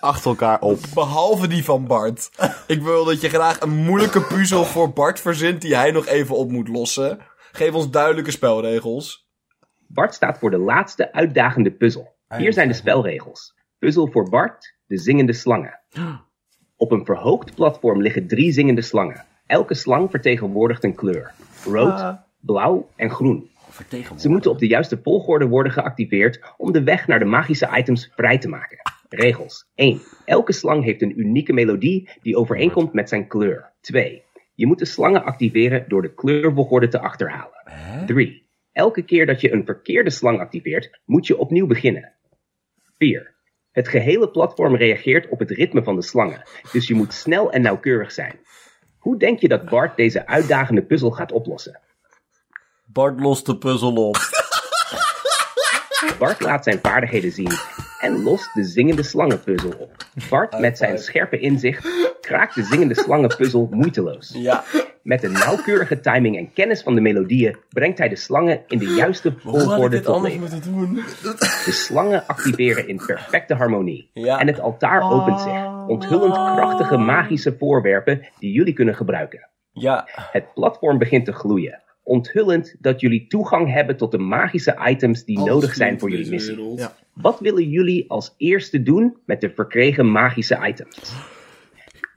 [0.00, 0.78] achter elkaar op.
[0.94, 2.30] Behalve die van Bart.
[2.66, 6.36] Ik wil dat je graag een moeilijke puzzel voor Bart verzint die hij nog even
[6.36, 7.18] op moet lossen.
[7.52, 9.26] Geef ons duidelijke spelregels.
[9.86, 12.16] Bart staat voor de laatste uitdagende puzzel.
[12.36, 13.54] Hier zijn de spelregels.
[13.78, 15.80] Puzzel voor Bart, de zingende slangen.
[16.76, 19.24] Op een verhoogd platform liggen drie zingende slangen.
[19.46, 21.32] Elke slang vertegenwoordigt een kleur.
[21.64, 23.50] Rood, blauw en groen.
[24.16, 28.12] Ze moeten op de juiste volgorde worden geactiveerd om de weg naar de magische items
[28.14, 28.78] vrij te maken.
[29.08, 30.00] Regels 1.
[30.24, 33.72] Elke slang heeft een unieke melodie die overeenkomt met zijn kleur.
[33.80, 34.22] 2.
[34.54, 38.06] Je moet de slangen activeren door de kleurvolgorde te achterhalen.
[38.06, 38.48] 3.
[38.72, 42.12] Elke keer dat je een verkeerde slang activeert, moet je opnieuw beginnen.
[42.98, 43.36] 4.
[43.72, 46.42] Het gehele platform reageert op het ritme van de slangen,
[46.72, 48.40] dus je moet snel en nauwkeurig zijn.
[48.98, 51.80] Hoe denk je dat Bart deze uitdagende puzzel gaat oplossen?
[52.86, 54.16] Bart lost de puzzel op.
[56.18, 57.52] Bart laat zijn vaardigheden zien
[58.00, 59.96] en lost de zingende slangenpuzzel op.
[60.30, 61.88] Bart met zijn scherpe inzicht
[62.20, 64.32] kraakt de zingende slangenpuzzel moeiteloos.
[64.34, 64.64] Ja.
[65.08, 68.86] Met een nauwkeurige timing en kennis van de melodieën brengt hij de slangen in de
[68.86, 70.50] juiste volgorde tot leven.
[71.64, 74.10] De slangen activeren in perfecte harmonie.
[74.12, 74.38] Ja.
[74.38, 79.48] En het altaar opent zich, onthullend krachtige magische voorwerpen die jullie kunnen gebruiken.
[79.72, 80.08] Ja.
[80.32, 85.38] Het platform begint te gloeien, onthullend dat jullie toegang hebben tot de magische items die
[85.38, 86.76] nodig zijn voor jullie missie.
[86.76, 86.92] Ja.
[87.12, 91.12] Wat willen jullie als eerste doen met de verkregen magische items?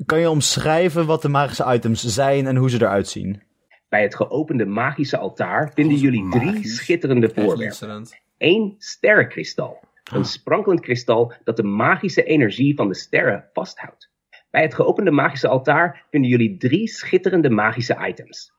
[0.05, 3.41] Kan je omschrijven wat de magische items zijn en hoe ze eruit zien?
[3.89, 8.07] Bij het geopende magische altaar vinden jullie drie schitterende voorwerpen.
[8.37, 9.79] Eén sterrenkristal.
[10.03, 14.09] Een sprankelend kristal dat de magische energie van de sterren vasthoudt.
[14.49, 18.51] Bij het geopende magische altaar vinden jullie drie schitterende magische items.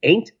[0.00, 0.32] Eén,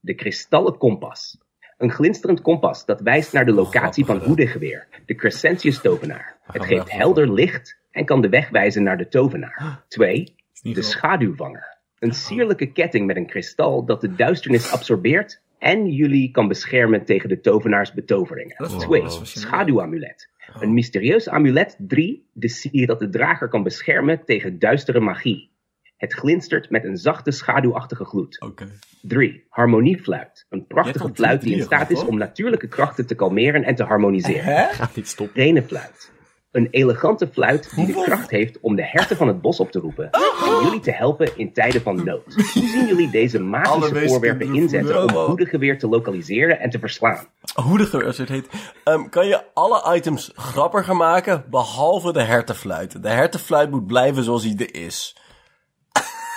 [0.00, 1.38] de kristallen kompas.
[1.78, 6.38] Een glinsterend kompas dat wijst naar de locatie van Hoedegeweer, de Crescentius tovenaar.
[6.42, 9.84] Het geeft helder licht en kan de weg wijzen naar de tovenaar.
[9.88, 11.76] Twee, de schaduwvanger.
[11.98, 17.28] Een sierlijke ketting met een kristal dat de duisternis absorbeert en jullie kan beschermen tegen
[17.28, 18.54] de tovenaars betoveringen.
[18.58, 19.54] Dat is- Twee, dat is fascinerend.
[19.54, 20.28] schaduwamulet.
[20.60, 21.76] Een mysterieus amulet.
[21.78, 25.50] Drie, de sier dat de drager kan beschermen tegen duistere magie.
[25.96, 28.40] Het glinstert met een zachte schaduwachtige gloed.
[28.40, 28.68] Oké.
[29.02, 29.44] 3.
[29.48, 30.46] Harmoniefluit.
[30.48, 34.44] Een prachtige fluit die in staat is om natuurlijke krachten te kalmeren en te harmoniseren.
[34.44, 34.64] Hè?
[34.72, 35.42] Gaat niet stoppen.
[35.42, 36.12] Renefluit.
[36.56, 39.78] Een elegante fluit die de kracht heeft om de herten van het bos op te
[39.78, 40.10] roepen.
[40.10, 42.34] En jullie te helpen in tijden van nood.
[42.34, 45.10] Hoe zien jullie deze magische voorwerpen inzetten om.
[45.10, 47.26] Hoedegeweer te lokaliseren en te verslaan?
[47.54, 48.48] Hoediger, als het heet.
[48.84, 53.02] Ehm, kan je alle items grappiger maken, behalve de hertenfluit?
[53.02, 55.16] De hertenfluit moet blijven zoals hij er is.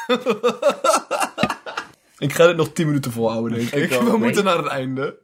[2.18, 3.94] Ik ga dit nog 10 minuten volhouden, denk ik.
[3.94, 5.18] ook, We moeten naar het einde.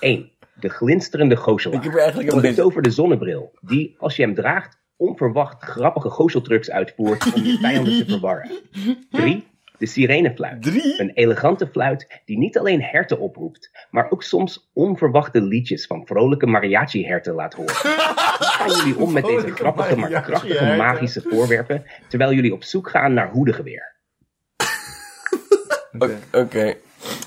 [0.00, 0.31] 1.
[0.62, 1.78] De glinsterende goochelaar.
[1.78, 7.32] Ik heb eigenlijk Een betoverde zonnebril, die, als je hem draagt, onverwacht grappige gooocheltrucs uitvoert
[7.34, 8.50] om je vijanden te verwarren.
[9.10, 9.46] 3.
[9.78, 10.62] De sirenefluit.
[10.62, 11.00] Drie?
[11.00, 16.46] Een elegante fluit die niet alleen herten oproept, maar ook soms onverwachte liedjes van vrolijke
[16.46, 17.74] mariachi-herten laat horen.
[17.74, 17.90] Hoe
[18.58, 23.14] gaan jullie om met deze grappige maar krachtige magische voorwerpen, terwijl jullie op zoek gaan
[23.14, 23.94] naar hoedegeweer?
[26.32, 26.74] Oké.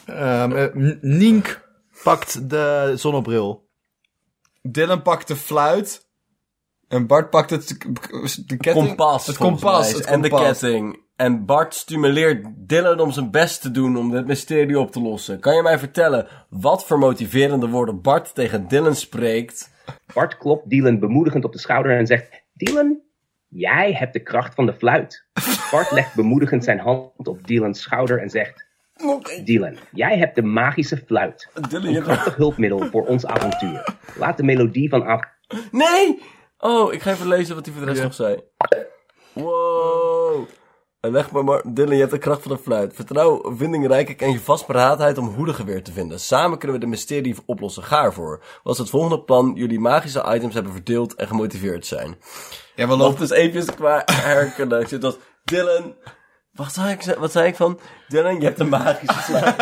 [0.06, 1.65] Ehm, eh, Nink
[2.06, 3.68] pakt de zonnebril.
[4.62, 6.08] Dylan pakt de fluit.
[6.88, 7.68] En Bart pakt het,
[8.48, 8.88] de ketting.
[8.88, 9.28] Kompas.
[9.28, 9.92] Het kompas.
[9.92, 11.04] mij, Het en de ketting.
[11.16, 15.40] En Bart stimuleert Dylan om zijn best te doen om dit mysterie op te lossen.
[15.40, 19.72] Kan je mij vertellen wat voor motiverende woorden Bart tegen Dylan spreekt?
[20.14, 23.00] Bart klopt Dylan bemoedigend op de schouder en zegt: Dylan,
[23.48, 25.26] jij hebt de kracht van de fluit.
[25.72, 28.65] Bart legt bemoedigend zijn hand op Dylan's schouder en zegt:
[29.44, 31.50] Dylan, jij hebt de magische fluit.
[31.70, 32.06] Dylan, Een je hebt...
[32.06, 33.96] krachtig hulpmiddel voor ons avontuur.
[34.18, 35.24] Laat de melodie van af.
[35.72, 36.22] Nee!
[36.58, 38.40] Oh, ik ga even lezen wat hij voor de rest nog zei.
[39.34, 40.48] Wow.
[41.00, 42.94] En leg maar maar, Dylan, je hebt de kracht van de fluit.
[42.94, 46.20] Vertrouw, vindingrijkheid en je vastberadenheid om hoedegeweer te vinden.
[46.20, 47.84] Samen kunnen we de mysterie oplossen.
[47.84, 48.44] Ga ervoor.
[48.64, 52.18] Was het volgende plan jullie magische items hebben verdeeld en gemotiveerd zijn.
[52.76, 53.20] Ja, we Loopt lopen...
[53.20, 54.82] dus even qua herkenen.
[54.82, 55.96] Ik zit als, Dylan...
[56.56, 57.80] Wat zei, ik, wat zei ik van?
[58.08, 59.58] Dylan, je hebt een magische fluit.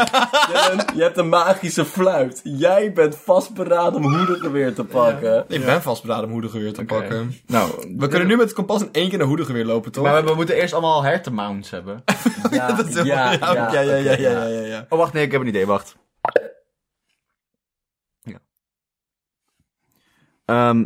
[0.47, 2.41] Dylan, je hebt een magische fluit.
[2.43, 5.45] Jij bent vastberaden om hoedegeweer te pakken.
[5.47, 7.33] Ik ben vastberaden om hoedegeweer te pakken.
[7.47, 10.03] Nou, We kunnen nu met het kompas in één keer naar hoedegeweer lopen, toch?
[10.03, 12.03] Maar we, we moeten eerst allemaal hertenmounts hebben.
[12.51, 14.85] Ja, Dat is heel- ja, ja, ja, ja, ja, ja, oké, ja, ja, ja.
[14.89, 15.95] Oh, wacht, nee, ik heb een idee, wacht.
[18.21, 18.37] Ja.
[20.45, 20.85] Ehm,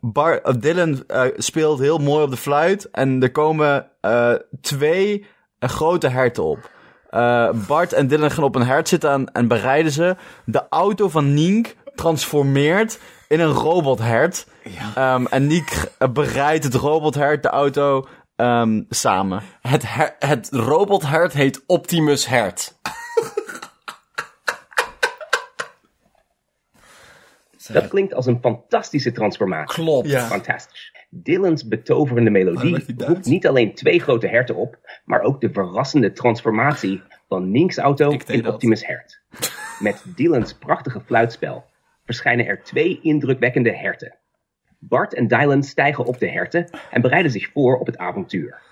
[0.00, 5.26] Bar, Dylan eh, speelt heel mooi op de fluit en er komen eh, twee
[5.58, 6.70] eh, grote herten op.
[7.10, 10.16] Eh, Bart en Dylan gaan op een hert zitten en, en bereiden ze.
[10.44, 12.98] De auto van Nienk transformeert
[13.28, 14.46] in een robothert.
[14.94, 19.42] Ehm, en Niek bereidt het robothert, de auto, ehm, samen.
[19.60, 22.74] Het, her- het robothert heet Optimus Hert.
[27.68, 29.82] Dat klinkt als een fantastische transformatie.
[29.84, 30.08] Klopt.
[30.08, 30.26] Ja.
[30.26, 30.92] Fantastisch.
[31.10, 37.02] Dylan's betoverende melodie roept niet alleen twee grote herten op, maar ook de verrassende transformatie
[37.28, 38.52] van Nink's auto in dat.
[38.54, 39.22] Optimus Hert.
[39.78, 41.64] Met Dylan's prachtige fluitspel
[42.04, 44.16] verschijnen er twee indrukwekkende herten.
[44.78, 48.62] Bart en Dylan stijgen op de herten en bereiden zich voor op het avontuur.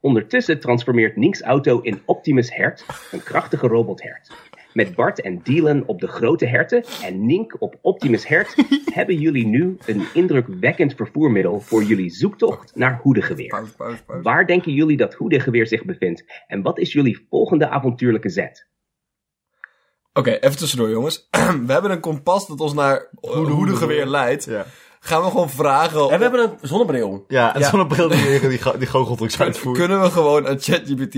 [0.00, 4.30] Ondertussen transformeert Nink's auto in Optimus Hert, een krachtige robothert.
[4.72, 8.54] Met Bart en Dylan op de grote herten en Nink op Optimus Hert
[8.94, 13.46] hebben jullie nu een indrukwekkend vervoermiddel voor jullie zoektocht naar Hoedegeweer.
[13.48, 14.22] Pauze, pauze, pauze.
[14.22, 18.66] Waar denken jullie dat Hoedegeweer zich bevindt en wat is jullie volgende avontuurlijke zet?
[20.12, 21.28] Oké, even tussendoor jongens.
[21.66, 24.44] We hebben een kompas dat ons naar hoedegeweer leidt.
[24.44, 24.64] Ja.
[25.00, 25.98] gaan we gewoon vragen...
[25.98, 27.24] En of- we hebben een zonnebril.
[27.28, 27.68] Ja, en Ja.
[27.68, 29.78] zonnebril die, die, die, die goocheltrucs uitvoert.
[29.78, 31.12] Kunnen we gewoon aan ChatGPT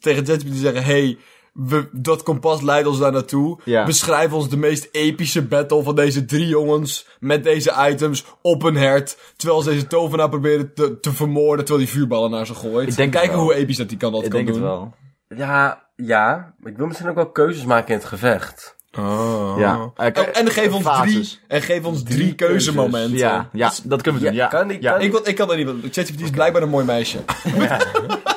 [0.00, 1.18] tegen ChatGPT zeggen: hey,
[1.52, 3.58] we, dat kompas leidt ons daar naartoe.
[3.64, 3.84] Ja.
[3.84, 8.76] Beschrijf ons de meest epische battle van deze drie jongens met deze items op een
[8.76, 9.18] hert.
[9.36, 12.88] Terwijl ze deze tovenaar proberen te, te vermoorden terwijl die vuurballen naar ze gooit.
[12.88, 14.66] Ik denk het Kijken hoe episch dat die kan dat Ik kan denk het doen.
[14.68, 14.94] wel.
[15.36, 16.54] Ja, ja.
[16.64, 18.76] Ik wil misschien ook wel keuzes maken in het gevecht.
[18.98, 19.54] Oh.
[19.58, 19.90] Ja.
[20.32, 23.16] En geef ons drie, en geef ons drie, keuzemomenten.
[23.18, 24.36] Ja, ja, dat kunnen we doen.
[24.36, 24.96] Ja, kan die- ja.
[24.96, 25.68] Ik, wil, ik kan dat niet.
[25.90, 27.18] ChatGPT is blijkbaar een mooi meisje.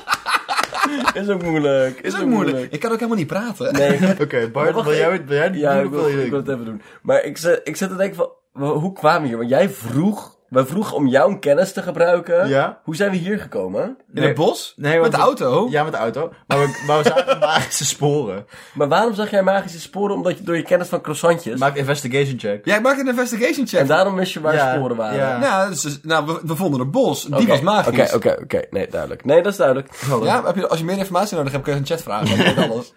[1.22, 2.00] Is ook moeilijk.
[2.00, 2.72] Is ook moeilijk.
[2.72, 3.74] Ik kan ook helemaal niet praten.
[3.74, 5.26] Nee, Oké, Bart, wil jij, even.
[5.26, 6.82] wil jij het ja, ik wil, ik wil het even doen.
[7.02, 8.30] Maar ik zit, ik zit te denken van,
[8.68, 9.38] hoe kwamen we hier?
[9.38, 12.48] Want jij vroeg, wij vroegen om jouw kennis te gebruiken.
[12.48, 12.80] Ja.
[12.84, 13.98] Hoe zijn we hier gekomen?
[14.14, 14.74] In het bos?
[14.78, 15.68] Nee, Met de we- auto?
[15.70, 16.32] Ja, met de auto.
[16.48, 18.46] Maar we, maar we zagen magische sporen.
[18.74, 20.16] Maar waarom zag jij magische sporen?
[20.16, 21.60] Omdat je door je kennis van croissantjes.
[21.60, 22.66] Maak investigation check.
[22.66, 23.80] Ja, ik maak een investigation check.
[23.80, 25.18] en daarom wist je waar Ja, sporen waren.
[25.18, 25.38] ja.
[25.38, 27.24] Nou, dus, nou we, we vonden een bos.
[27.24, 28.14] Die was magisch.
[28.14, 28.62] Oké, oké, oké.
[28.70, 29.26] Nee, duidelijk.
[29.26, 29.90] Nee, dat is duidelijk.
[30.24, 32.56] Ja, heb je, als je meer informatie nodig hebt, kun je een chat vragen.
[32.70, 32.94] Alles.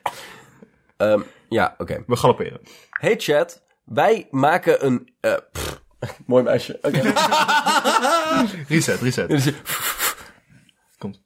[0.97, 2.03] Ehm, ja, oké.
[2.07, 2.61] We galopperen.
[2.91, 5.09] Hey chat, wij maken een...
[5.21, 5.81] eh, pff,
[6.27, 6.79] mooi meisje.
[6.83, 7.01] Oké.
[8.69, 9.29] Reset, reset.
[9.29, 9.53] Dus-
[10.99, 11.21] Komt.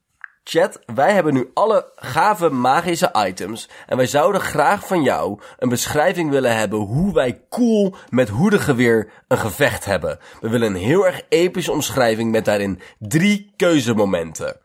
[0.44, 3.68] Chat, wij hebben nu alle gave magische items.
[3.86, 9.10] En wij zouden graag van jou een beschrijving willen hebben hoe wij cool met hoedengeweer
[9.28, 10.18] een gevecht hebben.
[10.40, 14.60] We willen een heel erg epische omschrijving met daarin drie keuzemomenten.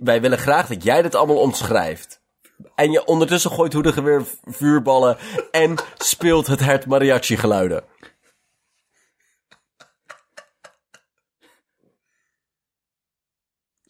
[0.00, 2.20] Wij willen graag dat jij dit allemaal omschrijft.
[2.74, 5.16] En je ondertussen gooit hoedengeweer vuurballen
[5.50, 7.84] en speelt het hert mariachi geluiden.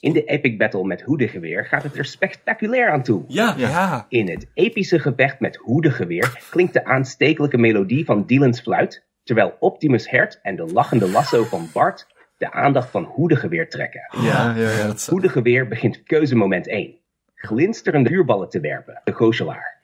[0.02, 3.24] In de epic battle met hoedengeweer gaat het er spectaculair aan toe.
[3.28, 4.06] Ja, Ja.
[4.08, 10.10] In het epische gevecht met hoedengeweer klinkt de aanstekelijke melodie van Dylan's fluit, terwijl Optimus
[10.10, 14.08] Hert en de lachende lasso van Bart de aandacht van hoedengeweer trekken.
[14.22, 14.94] Ja, ja, ja.
[15.08, 16.98] Hoedengeweer begint keuzemoment 1.
[17.34, 19.81] Glinsterende vuurballen te werpen, de goochelaar.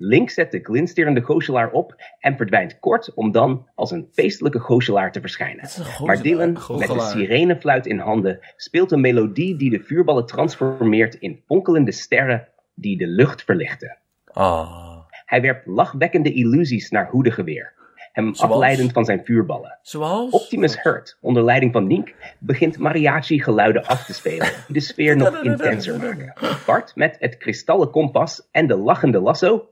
[0.00, 5.12] Link zet de glinsterende goochelaar op en verdwijnt kort om dan als een feestelijke goochelaar
[5.12, 5.68] te verschijnen.
[6.04, 11.42] Maar Dylan, met de sirenefluit in handen, speelt een melodie die de vuurballen transformeert in
[11.46, 13.98] fonkelende sterren die de lucht verlichten.
[14.32, 14.98] Ah.
[15.24, 17.72] Hij werpt lachwekkende illusies naar Hoedengeweer,
[18.12, 19.78] hem afleidend van zijn vuurballen.
[19.82, 20.30] Zoals?
[20.30, 25.42] Optimus Hurt, onder leiding van Nink, begint mariachi-geluiden af te spelen, die de sfeer nog
[25.42, 26.32] intenser maken.
[26.66, 29.68] Bart, met het kristallen kompas en de lachende lasso,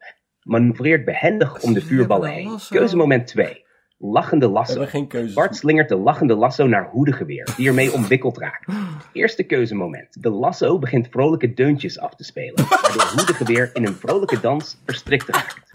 [0.46, 2.58] manoeuvreert behendig om de vuurballen heen.
[2.68, 3.64] Keuzemoment 2.
[3.98, 4.86] Lachende lasso.
[5.34, 8.72] Bart slingert de lachende lasso naar Hoedengeweer, die ermee omwikkeld raakt.
[9.12, 10.22] Eerste keuzemoment.
[10.22, 15.28] De lasso begint vrolijke deuntjes af te spelen, waardoor Hoedengeweer in een vrolijke dans verstrikt
[15.28, 15.65] raakt.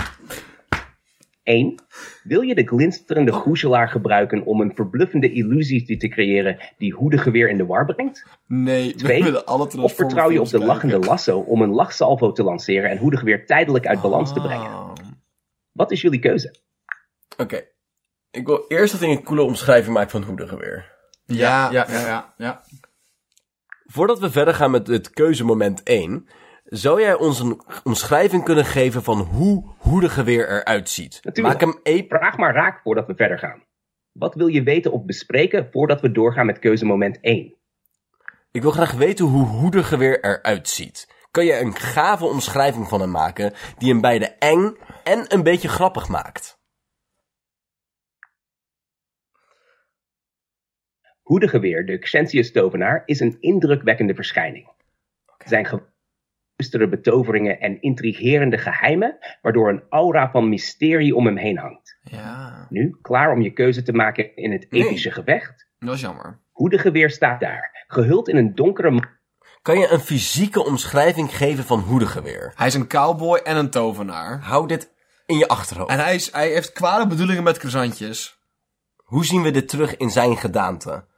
[1.52, 1.76] 1.
[2.24, 7.58] Wil je de glinsterende goezelaar gebruiken om een verbluffende illusie te creëren die Hoedengeweer in
[7.58, 8.26] de war brengt?
[8.48, 9.24] Nee, we Twee.
[9.24, 12.98] willen alle Of vertrouw je op de lachende lasso om een lachsalvo te lanceren en
[12.98, 14.70] Hoedengeweer tijdelijk uit balans te brengen?
[14.70, 14.92] Ah.
[15.72, 16.56] Wat is jullie keuze?
[17.38, 17.64] Oké.
[18.32, 20.92] Ik wil eerst dat ik een coole omschrijving maak van hoedengeweer.
[21.26, 22.34] Ja, Ja, ja, ja.
[22.38, 22.62] ja.
[23.86, 26.28] Voordat we verder gaan met het keuzemoment 1,
[26.72, 31.20] zou jij ons een omschrijving kunnen geven van hoe hoedengeweer eruit ziet?
[31.24, 31.62] Natuurlijk.
[31.62, 33.64] Maak hem e Vraag maar raak voordat we verder gaan.
[34.12, 37.56] Wat wil je weten of bespreken voordat we doorgaan met keuzemoment 1?
[38.52, 41.10] Ik wil graag weten hoe hoedengeweer eruit ziet.
[41.32, 45.68] Kan je een gave omschrijving van hem maken die hem beide eng en een beetje
[45.68, 46.60] grappig maakt?
[51.22, 54.70] Hoedengeweer, de Xentius tovenaar, is een indrukwekkende verschijning.
[55.46, 55.66] Zijn
[56.62, 61.98] geluisterde betoveringen en intrigerende geheimen, waardoor een aura van mysterie om hem heen hangt.
[62.04, 64.86] Ja, Nu, klaar om je keuze te maken in het Nee.
[64.86, 65.70] epische gevecht?
[65.80, 66.40] dat is jammer.
[66.52, 69.20] Hoedengeweer staat daar, gehuld in een donkere
[69.62, 72.54] Kan je een fysieke omschrijving geven van hoedengeweer?
[72.56, 74.40] Hij is een cowboy en een tovenaar.
[74.42, 74.92] Hou dit
[75.26, 75.92] in je achterhoofd.
[75.92, 78.40] En hij, is, hij heeft kwade bedoelingen met croissantjes.
[78.96, 81.10] Hoe zien we dit terug in zijn gedaante?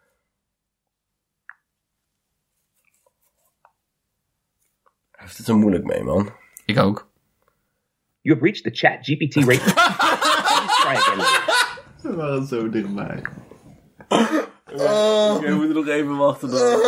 [5.12, 6.29] Hij heeft het er moeilijk mee, man.
[6.65, 7.11] Ik ook.
[8.21, 9.73] You have reached the chat GPT rate.
[9.73, 11.17] Please try again.
[12.01, 13.21] We waren zo dichtbij.
[14.07, 16.81] Oké, we moeten nog even wachten dan.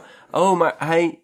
[0.30, 1.22] Oh, maar hij...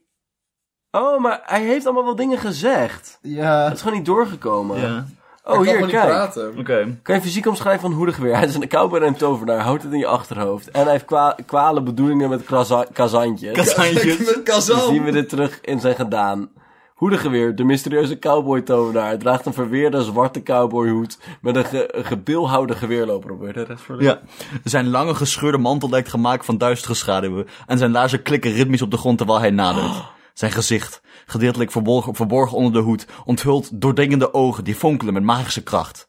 [0.91, 3.18] Oh, maar hij heeft allemaal wel dingen gezegd.
[3.22, 3.64] Ja.
[3.64, 4.81] Het is gewoon niet doorgekomen.
[4.81, 5.07] Ja.
[5.45, 6.07] Oh, hier, kijk.
[6.07, 6.59] praten.
[6.59, 6.99] Oké.
[7.03, 8.36] Kan je fysiek omschrijven van hoedengeweer?
[8.38, 9.59] Hij is een cowboy en een tovenaar.
[9.61, 10.70] Houd het in je achterhoofd.
[10.70, 12.45] En hij heeft kwa kwale bedoelingen met
[12.92, 13.53] kazantjes.
[13.53, 14.18] Kazantjes.
[14.47, 16.51] Met zien we dit terug in zijn gedaan?
[16.95, 23.30] Hoedegeweer, de mysterieuze cowboy-tovenaar, draagt een verweerde zwarte cowboyhoed met een, ge een gebilhouden geweerloper
[23.30, 23.38] op.
[23.38, 24.20] Wil je de rest voor Ja.
[24.64, 27.47] Zijn lange gescheurde mantel lijkt gemaakt van duistere schaduwen.
[27.66, 30.03] En zijn laarzen klikken ritmisch op de grond terwijl hij nadert.
[30.34, 35.62] Zijn gezicht, gedeeltelijk verborgen, verborgen onder de hoed, onthult doordringende ogen die fonkelen met magische
[35.62, 36.09] kracht.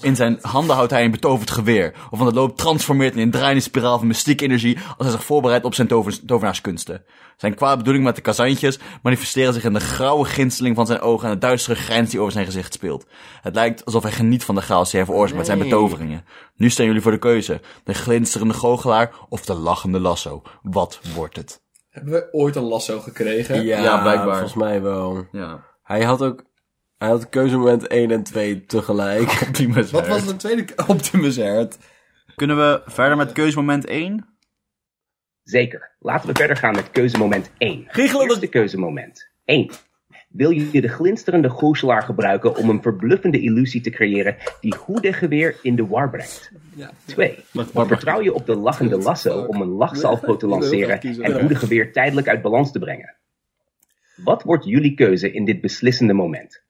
[0.00, 3.60] In zijn handen houdt hij een betoverd geweer, waarvan de loop transformeert in een draaiende
[3.62, 7.04] spiraal van mystieke energie als hij zich voorbereidt op zijn tover- tovenaarskunsten.
[7.36, 11.28] Zijn kwade bedoeling met de kazantjes manifesteren zich in de grauwe ginsteling van zijn ogen
[11.28, 13.06] en de duistere grijns die over zijn gezicht speelt.
[13.42, 16.24] Het lijkt alsof hij geniet van de chaos die hij veroorzaakt met zijn betoveringen.
[16.56, 17.60] Nu staan jullie voor de keuze.
[17.84, 20.42] De glinsterende goochelaar of de lachende lasso.
[20.62, 21.60] Wat wordt het?
[21.98, 23.62] Hebben we ooit een lasso gekregen?
[23.64, 24.32] Ja, Ja, blijkbaar.
[24.32, 25.26] Volgens mij wel.
[25.32, 25.64] Ja.
[25.82, 26.44] Hij had ook...
[26.98, 29.30] Hij had keuzemoment 1 en 2 tegelijk.
[29.46, 31.78] Optimus Wat was de tweede Optimus Hert?
[32.34, 34.26] Kunnen we verder met keuzemoment 1?
[35.42, 35.96] Zeker.
[35.98, 37.84] Laten we verder gaan met keuzemoment 1.
[37.88, 39.70] Giechelende- Eerste keuzemoment 1.
[40.38, 45.76] Wil je de glinsterende goochelaar gebruiken om een verbluffende illusie te creëren die hoedegeweer in
[45.76, 46.50] de war brengt?
[47.04, 47.38] 2.
[47.74, 52.42] Vertrouw je op de lachende lasso om een lachsalvo te lanceren en hoedegeweer tijdelijk uit
[52.42, 53.14] balans te brengen?
[54.16, 56.62] Wat wordt jullie keuze in dit beslissende moment?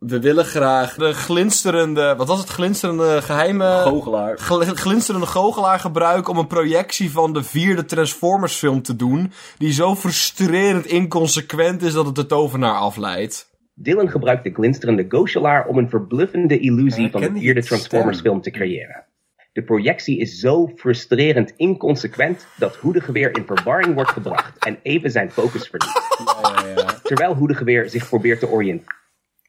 [0.00, 2.14] We willen graag de glinsterende...
[2.16, 2.48] Wat was het?
[2.48, 3.64] Glinsterende geheime...
[3.64, 4.38] Goochelaar.
[4.38, 9.32] gl- glinsterende goochelaar gebruiken om een projectie van de vierde Transformers film te doen.
[9.58, 13.50] Die zo frustrerend inconsequent is dat het de tovenaar afleidt.
[13.74, 17.78] Dylan gebruikt de glinsterende goochelaar om een verbluffende illusie Ja, van de vierde stem.
[17.78, 19.04] Transformers film te creëren.
[19.52, 25.30] De projectie is zo frustrerend inconsequent dat Hoedegeweer in verwarring wordt gebracht en even zijn
[25.30, 27.02] focus verliest.
[27.02, 28.98] Terwijl Hoedegeweer zich probeert te oriënteren.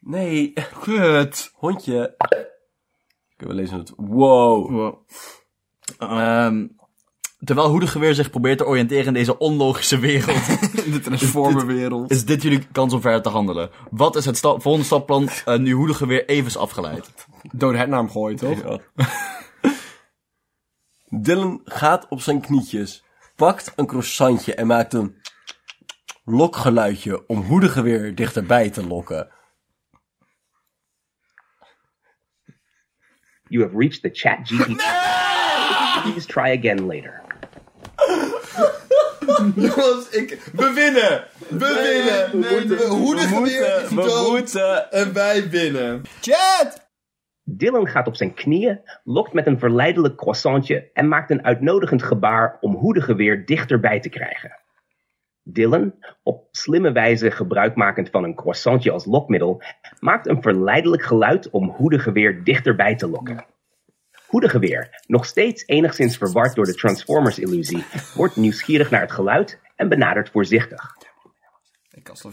[0.04, 1.50] Nee, Kut.
[1.54, 2.14] hondje.
[2.18, 3.92] Oké, we lezen het.
[3.96, 4.94] Wow.
[5.98, 6.66] Ehm,
[7.44, 10.36] terwijl Hoedegeweer zich probeert te oriënteren in deze onlogische wereld,
[10.84, 12.10] In de Transformerwereld.
[12.10, 13.70] is dit jullie kans om verder te handelen.
[13.90, 17.10] Wat is het sta- volgende stapplan eh, nu Hoedegeweer even is afgeleid?
[17.52, 18.62] Dood het naar hem gooien, toch?
[18.62, 18.78] Ja.
[21.22, 23.04] Dylan gaat op zijn knietjes,
[23.36, 25.16] pakt een croissantje en maakt een
[26.24, 29.28] lokgeluidje om hoedegeweer dichterbij te lokken.
[33.52, 34.80] You have reached the chat GPT.
[36.02, 37.22] Please try again later.
[39.56, 40.50] Jongens, ik...
[40.52, 41.24] We winnen!
[41.48, 42.40] We winnen!
[42.40, 44.90] Nee, we, hoe de we geweer moeten, is we dood moeten.
[44.90, 46.02] en wij winnen.
[46.20, 46.90] Chat!
[47.42, 52.56] Dylan gaat op zijn knieën, lokt met een verleidelijk croissantje en maakt een uitnodigend gebaar
[52.60, 54.61] om Hoedegeweer dichterbij te krijgen.
[55.42, 59.62] Dylan, op slimme wijze gebruikmakend van een croissantje als lokmiddel,
[60.00, 63.44] maakt een verleidelijk geluid om Hoedegeweer dichterbij te lokken.
[64.26, 67.84] Hoedegeweer, nog steeds enigszins verward door de Transformers-illusie,
[68.14, 70.96] wordt nieuwsgierig naar het geluid en benadert voorzichtig.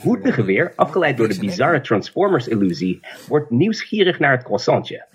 [0.02, 5.08] Hoedegeweer, afgeleid door de bizarre Transformers-illusie, wordt nieuwsgierig naar het croissantje.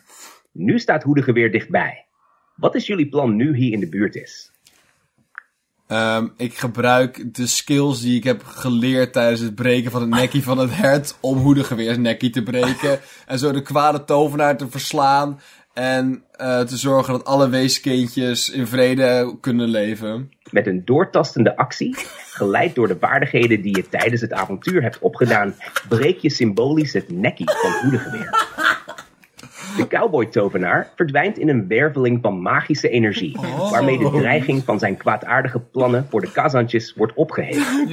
[0.53, 2.07] Nu staat Hoedegeweer dichtbij.
[2.55, 4.53] Wat is jullie plan nu hij in de buurt is?
[5.87, 10.43] Ehm, ik gebruik de skills die ik heb geleerd tijdens het breken van het nekkie
[10.43, 13.01] van het hert om hoedegeweersnekkie te breken.
[13.26, 15.41] en zo de kwade tovenaar te verslaan
[15.74, 20.30] en eh, te zorgen dat alle weeskindjes in vrede kunnen leven.
[20.51, 21.95] Met een doortastende actie,
[22.30, 25.55] geleid door de vaardigheden die je tijdens het avontuur hebt opgedaan,
[25.89, 28.53] breek je symbolisch het nekkie van Hoedegeweer.
[29.77, 33.39] De cowboy-tovenaar verdwijnt in een werveling van magische energie,
[33.70, 37.89] waarmee de dreiging van zijn kwaadaardige plannen voor de kazantjes wordt opgeheven.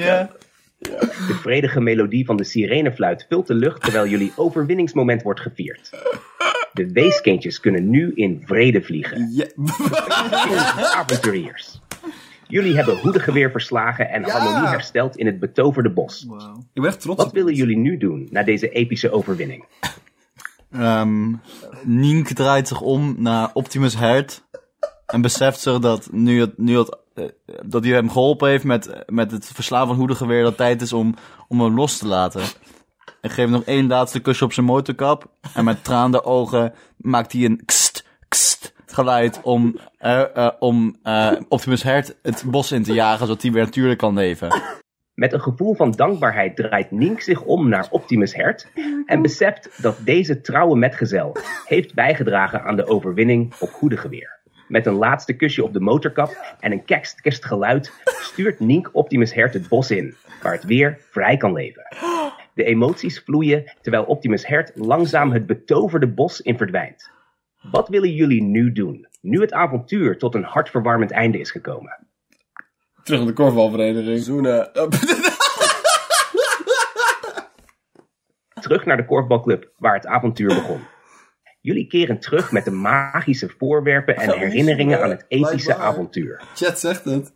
[1.28, 5.90] De vredige melodie van de sirenefluit vult de lucht terwijl jullie overwinningsmoment wordt gevierd.
[6.74, 9.30] De weeskindjes kunnen nu in vrede vliegen.
[9.32, 9.46] Ja.
[11.00, 11.82] Avonturiers.
[12.48, 16.28] Jullie hebben hoedegeweer verslagen en harmonie hersteld in het betoverde bos.
[16.74, 19.66] Ik ben echt trots Wat willen jullie nu doen na deze epische overwinning?
[20.72, 21.34] Ehm
[21.84, 24.44] Nienk draait zich om naar Optimus Hert.
[25.06, 27.26] En beseft zich dat nu het, nu het, eh,
[27.66, 31.16] dat hij hem geholpen heeft met, met het verslaan van hoedegeweer, dat tijd is om,
[31.48, 32.42] om hem los te laten.
[33.22, 35.30] En geeft nog één laatste kusje op zijn motorkap.
[35.54, 40.96] En met traande ogen maakt hij een kst, kst geluid om, eh, eh, om
[41.48, 44.62] Optimus Hert het bos in te jagen, zodat hij weer natuurlijk kan leven.
[45.14, 48.72] Met een gevoel van dankbaarheid draait Nink zich om naar Optimus Hert
[49.06, 51.36] en beseft dat deze trouwe metgezel
[51.66, 54.40] heeft bijgedragen aan de overwinning op Hoedegeweer.
[54.68, 59.54] Met een laatste kusje op de motorkap en een kerst geluid stuurt Nink Optimus Hert
[59.54, 61.84] het bos in, waar het weer vrij kan leven.
[62.54, 67.12] De emoties vloeien terwijl Optimus Hert langzaam het betoverde bos in verdwijnt.
[67.72, 72.08] Wat willen jullie nu doen, nu het avontuur tot een hartverwarmend einde is gekomen?
[73.12, 74.20] Terug naar de korfbalvereniging.
[74.20, 74.72] Zoenen.
[78.62, 80.80] terug naar de korfbalclub waar het avontuur begon.
[81.62, 85.88] Jullie keren terug met de magische voorwerpen en herinneringen aan het epische Blijkbaar.
[85.88, 86.42] avontuur.
[86.56, 87.34] Chat zegt het.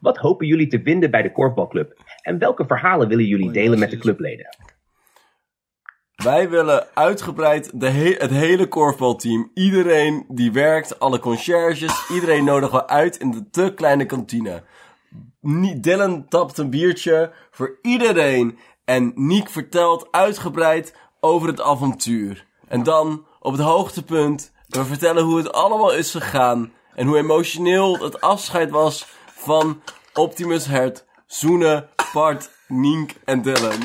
[0.00, 2.02] Wat hopen jullie te vinden bij de korfbalclub?
[2.22, 4.56] En welke verhalen willen jullie delen met de clubleden?
[6.16, 9.50] Wij willen uitgebreid de he- het hele korfbalteam.
[9.54, 14.62] Iedereen die werkt, alle conciërges, iedereen nodigen we uit in de te kleine kantine.
[15.80, 18.58] Dylan tapt een biertje voor iedereen.
[18.84, 22.46] En Niek vertelt uitgebreid over het avontuur.
[22.68, 26.72] En dan, op het hoogtepunt, we vertellen hoe het allemaal is gegaan.
[26.94, 29.82] En hoe emotioneel het afscheid was van
[30.14, 33.80] Optimus Hert, Zoene, Bart, Nienk en Dylan.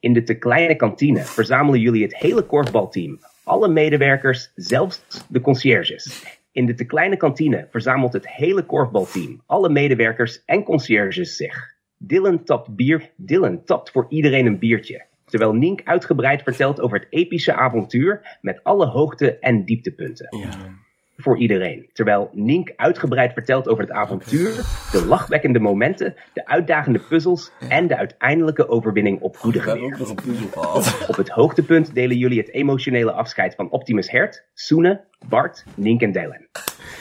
[0.00, 3.18] In de te kleine kantine verzamelen jullie het hele korfbalteam.
[3.44, 6.24] Alle medewerkers, zelfs de conciërges.
[6.52, 9.42] In de te kleine kantine verzamelt het hele korfbalteam.
[9.46, 11.74] Alle medewerkers en conciërges zich.
[11.96, 13.10] Dylan tapt bier.
[13.16, 15.04] Dylan tapt voor iedereen een biertje.
[15.24, 20.36] Terwijl Nink uitgebreid vertelt over het epische avontuur met alle hoogte- en dieptepunten.
[20.38, 20.82] Ja.
[21.24, 21.88] Voor iedereen.
[21.92, 24.50] Terwijl Nink uitgebreid vertelt over het avontuur,
[24.92, 29.62] de lachwekkende momenten, de uitdagende puzzels en de uiteindelijke overwinning op goede.
[31.08, 36.12] Op het hoogtepunt delen jullie het emotionele afscheid van Optimus Hert, Soene, Bart, Nink en
[36.12, 36.46] Dylan.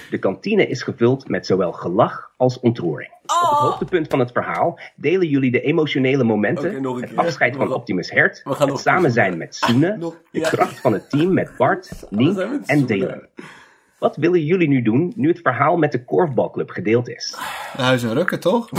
[0.09, 3.11] De kantine is gevuld met zowel gelach als ontroering.
[3.21, 8.11] Op het hoogtepunt van het verhaal delen jullie de emotionele momenten, het afscheid van Optimus
[8.11, 11.34] Hert, we gaan het nog samen zijn met Soene, Nog- de kracht van het team
[11.34, 12.86] met Bart, Nink en.
[12.86, 13.21] Dylan.
[14.03, 17.35] Wat willen jullie nu doen nu het verhaal met de korfbalclub gedeeld is?
[17.77, 18.69] Huis en rukken, toch?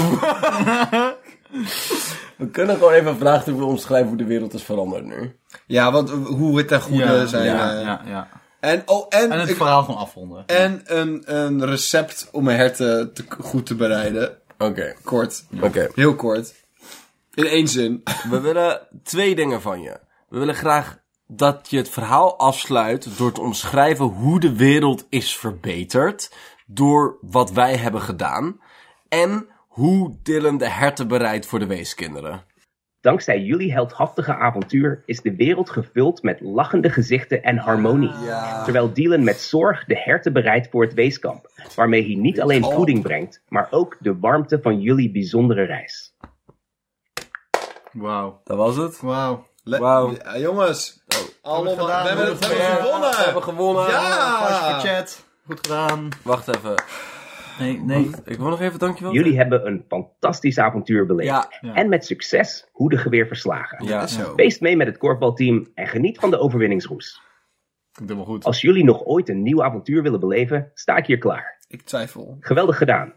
[2.36, 5.36] We kunnen gewoon even een vraagteken omschrijven hoe de wereld is veranderd nu.
[5.66, 7.44] Ja, want hoe het ten goede ja, zijn.
[7.44, 8.28] ja, eh, ja, ja.
[8.60, 10.46] En, oh, en, En het ik- verhaal gewoon afronden.
[10.46, 14.38] en een, een recept om mijn herten te, goed te bereiden.
[14.58, 15.44] Oké, Kort.
[15.60, 15.88] oké.
[15.94, 16.54] Heel kort.
[17.34, 18.02] In één zin.
[18.30, 19.96] We willen twee dingen van je.
[20.28, 25.36] We willen graag dat je het verhaal afsluit door te omschrijven hoe de wereld is
[25.36, 26.34] verbeterd
[26.66, 28.60] door wat wij hebben gedaan.
[29.08, 32.44] En hoe Dylan de herten bereidt voor de weeskinderen.
[33.00, 38.12] Dankzij jullie heldhaftige avontuur is de wereld gevuld met lachende gezichten en harmonie.
[38.64, 41.50] Terwijl Dylan met zorg de herten bereidt voor het weeskamp.
[41.74, 46.14] Waarmee hij niet alleen voeding brengt, maar ook de warmte van jullie bijzondere reis.
[47.92, 48.40] Wauw.
[48.44, 49.00] Dat was het.
[49.00, 49.46] Wauw.
[49.64, 50.14] Le- Wauw.
[50.24, 51.02] Ja, jongens.
[51.42, 53.10] Allemaal, gedaan, we hebben we het gewonnen.
[53.10, 53.86] We hebben gewonnen.
[53.90, 54.78] Ja.
[54.78, 55.24] chat.
[55.46, 56.08] Goed gedaan.
[56.22, 56.74] Wacht even.
[57.58, 58.10] Nee, nee.
[58.24, 59.12] Ik wil nog even dankjewel.
[59.12, 61.28] Jullie hebben een fantastisch avontuur beleefd.
[61.28, 61.52] Ja.
[61.60, 61.74] Ja.
[61.74, 63.86] En met succes hoedegeweer verslagen.
[63.86, 64.06] Ja.
[64.06, 64.32] Zo.
[64.36, 67.20] Feest mee met het korfbalteam en geniet van de overwinningsroes.
[67.92, 68.44] Komt helemaal goed.
[68.44, 71.58] Als jullie nog ooit een nieuw avontuur willen beleven, sta ik hier klaar.
[71.68, 72.36] Ik twijfel.
[72.40, 73.12] Geweldig gedaan.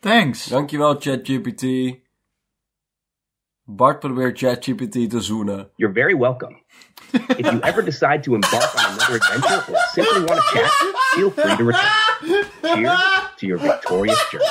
[0.00, 0.46] Thanks.
[0.46, 1.62] Dankjewel ChatGPT.
[3.64, 5.70] Bart probeert ChatGPT te zoenen.
[5.76, 6.60] You're very welcome.
[7.12, 10.70] If you ever decide to embark on another adventure or simply want to chat,
[11.14, 12.44] feel free to return.
[12.62, 13.00] Cheers
[13.36, 14.48] to your victorious journey.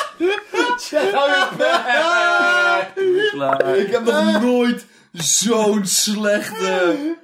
[3.32, 3.78] Klaar.
[3.78, 7.18] Ik heb nog nooit zo'n slechte...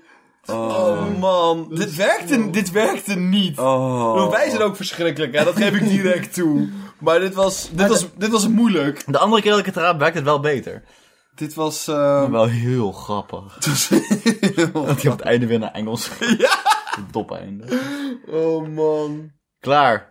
[0.49, 3.59] Oh man, dit werkte, dit werkte niet.
[3.59, 4.29] Oh.
[4.29, 5.43] Wij zijn ook verschrikkelijk, hè?
[5.43, 6.69] dat geef ik direct toe.
[6.99, 9.03] Maar dit was, dit was, dit was moeilijk.
[9.05, 10.83] De andere keer dat ik het raad werkt het wel beter.
[11.37, 11.87] Dit was...
[11.87, 13.57] eh, Wel heel grappig.
[14.73, 16.09] Dat hij op het einde weer naar Engels.
[16.37, 16.55] Ja.
[16.95, 17.79] Het top einde.
[18.27, 19.31] oh man.
[19.59, 20.05] Klaar.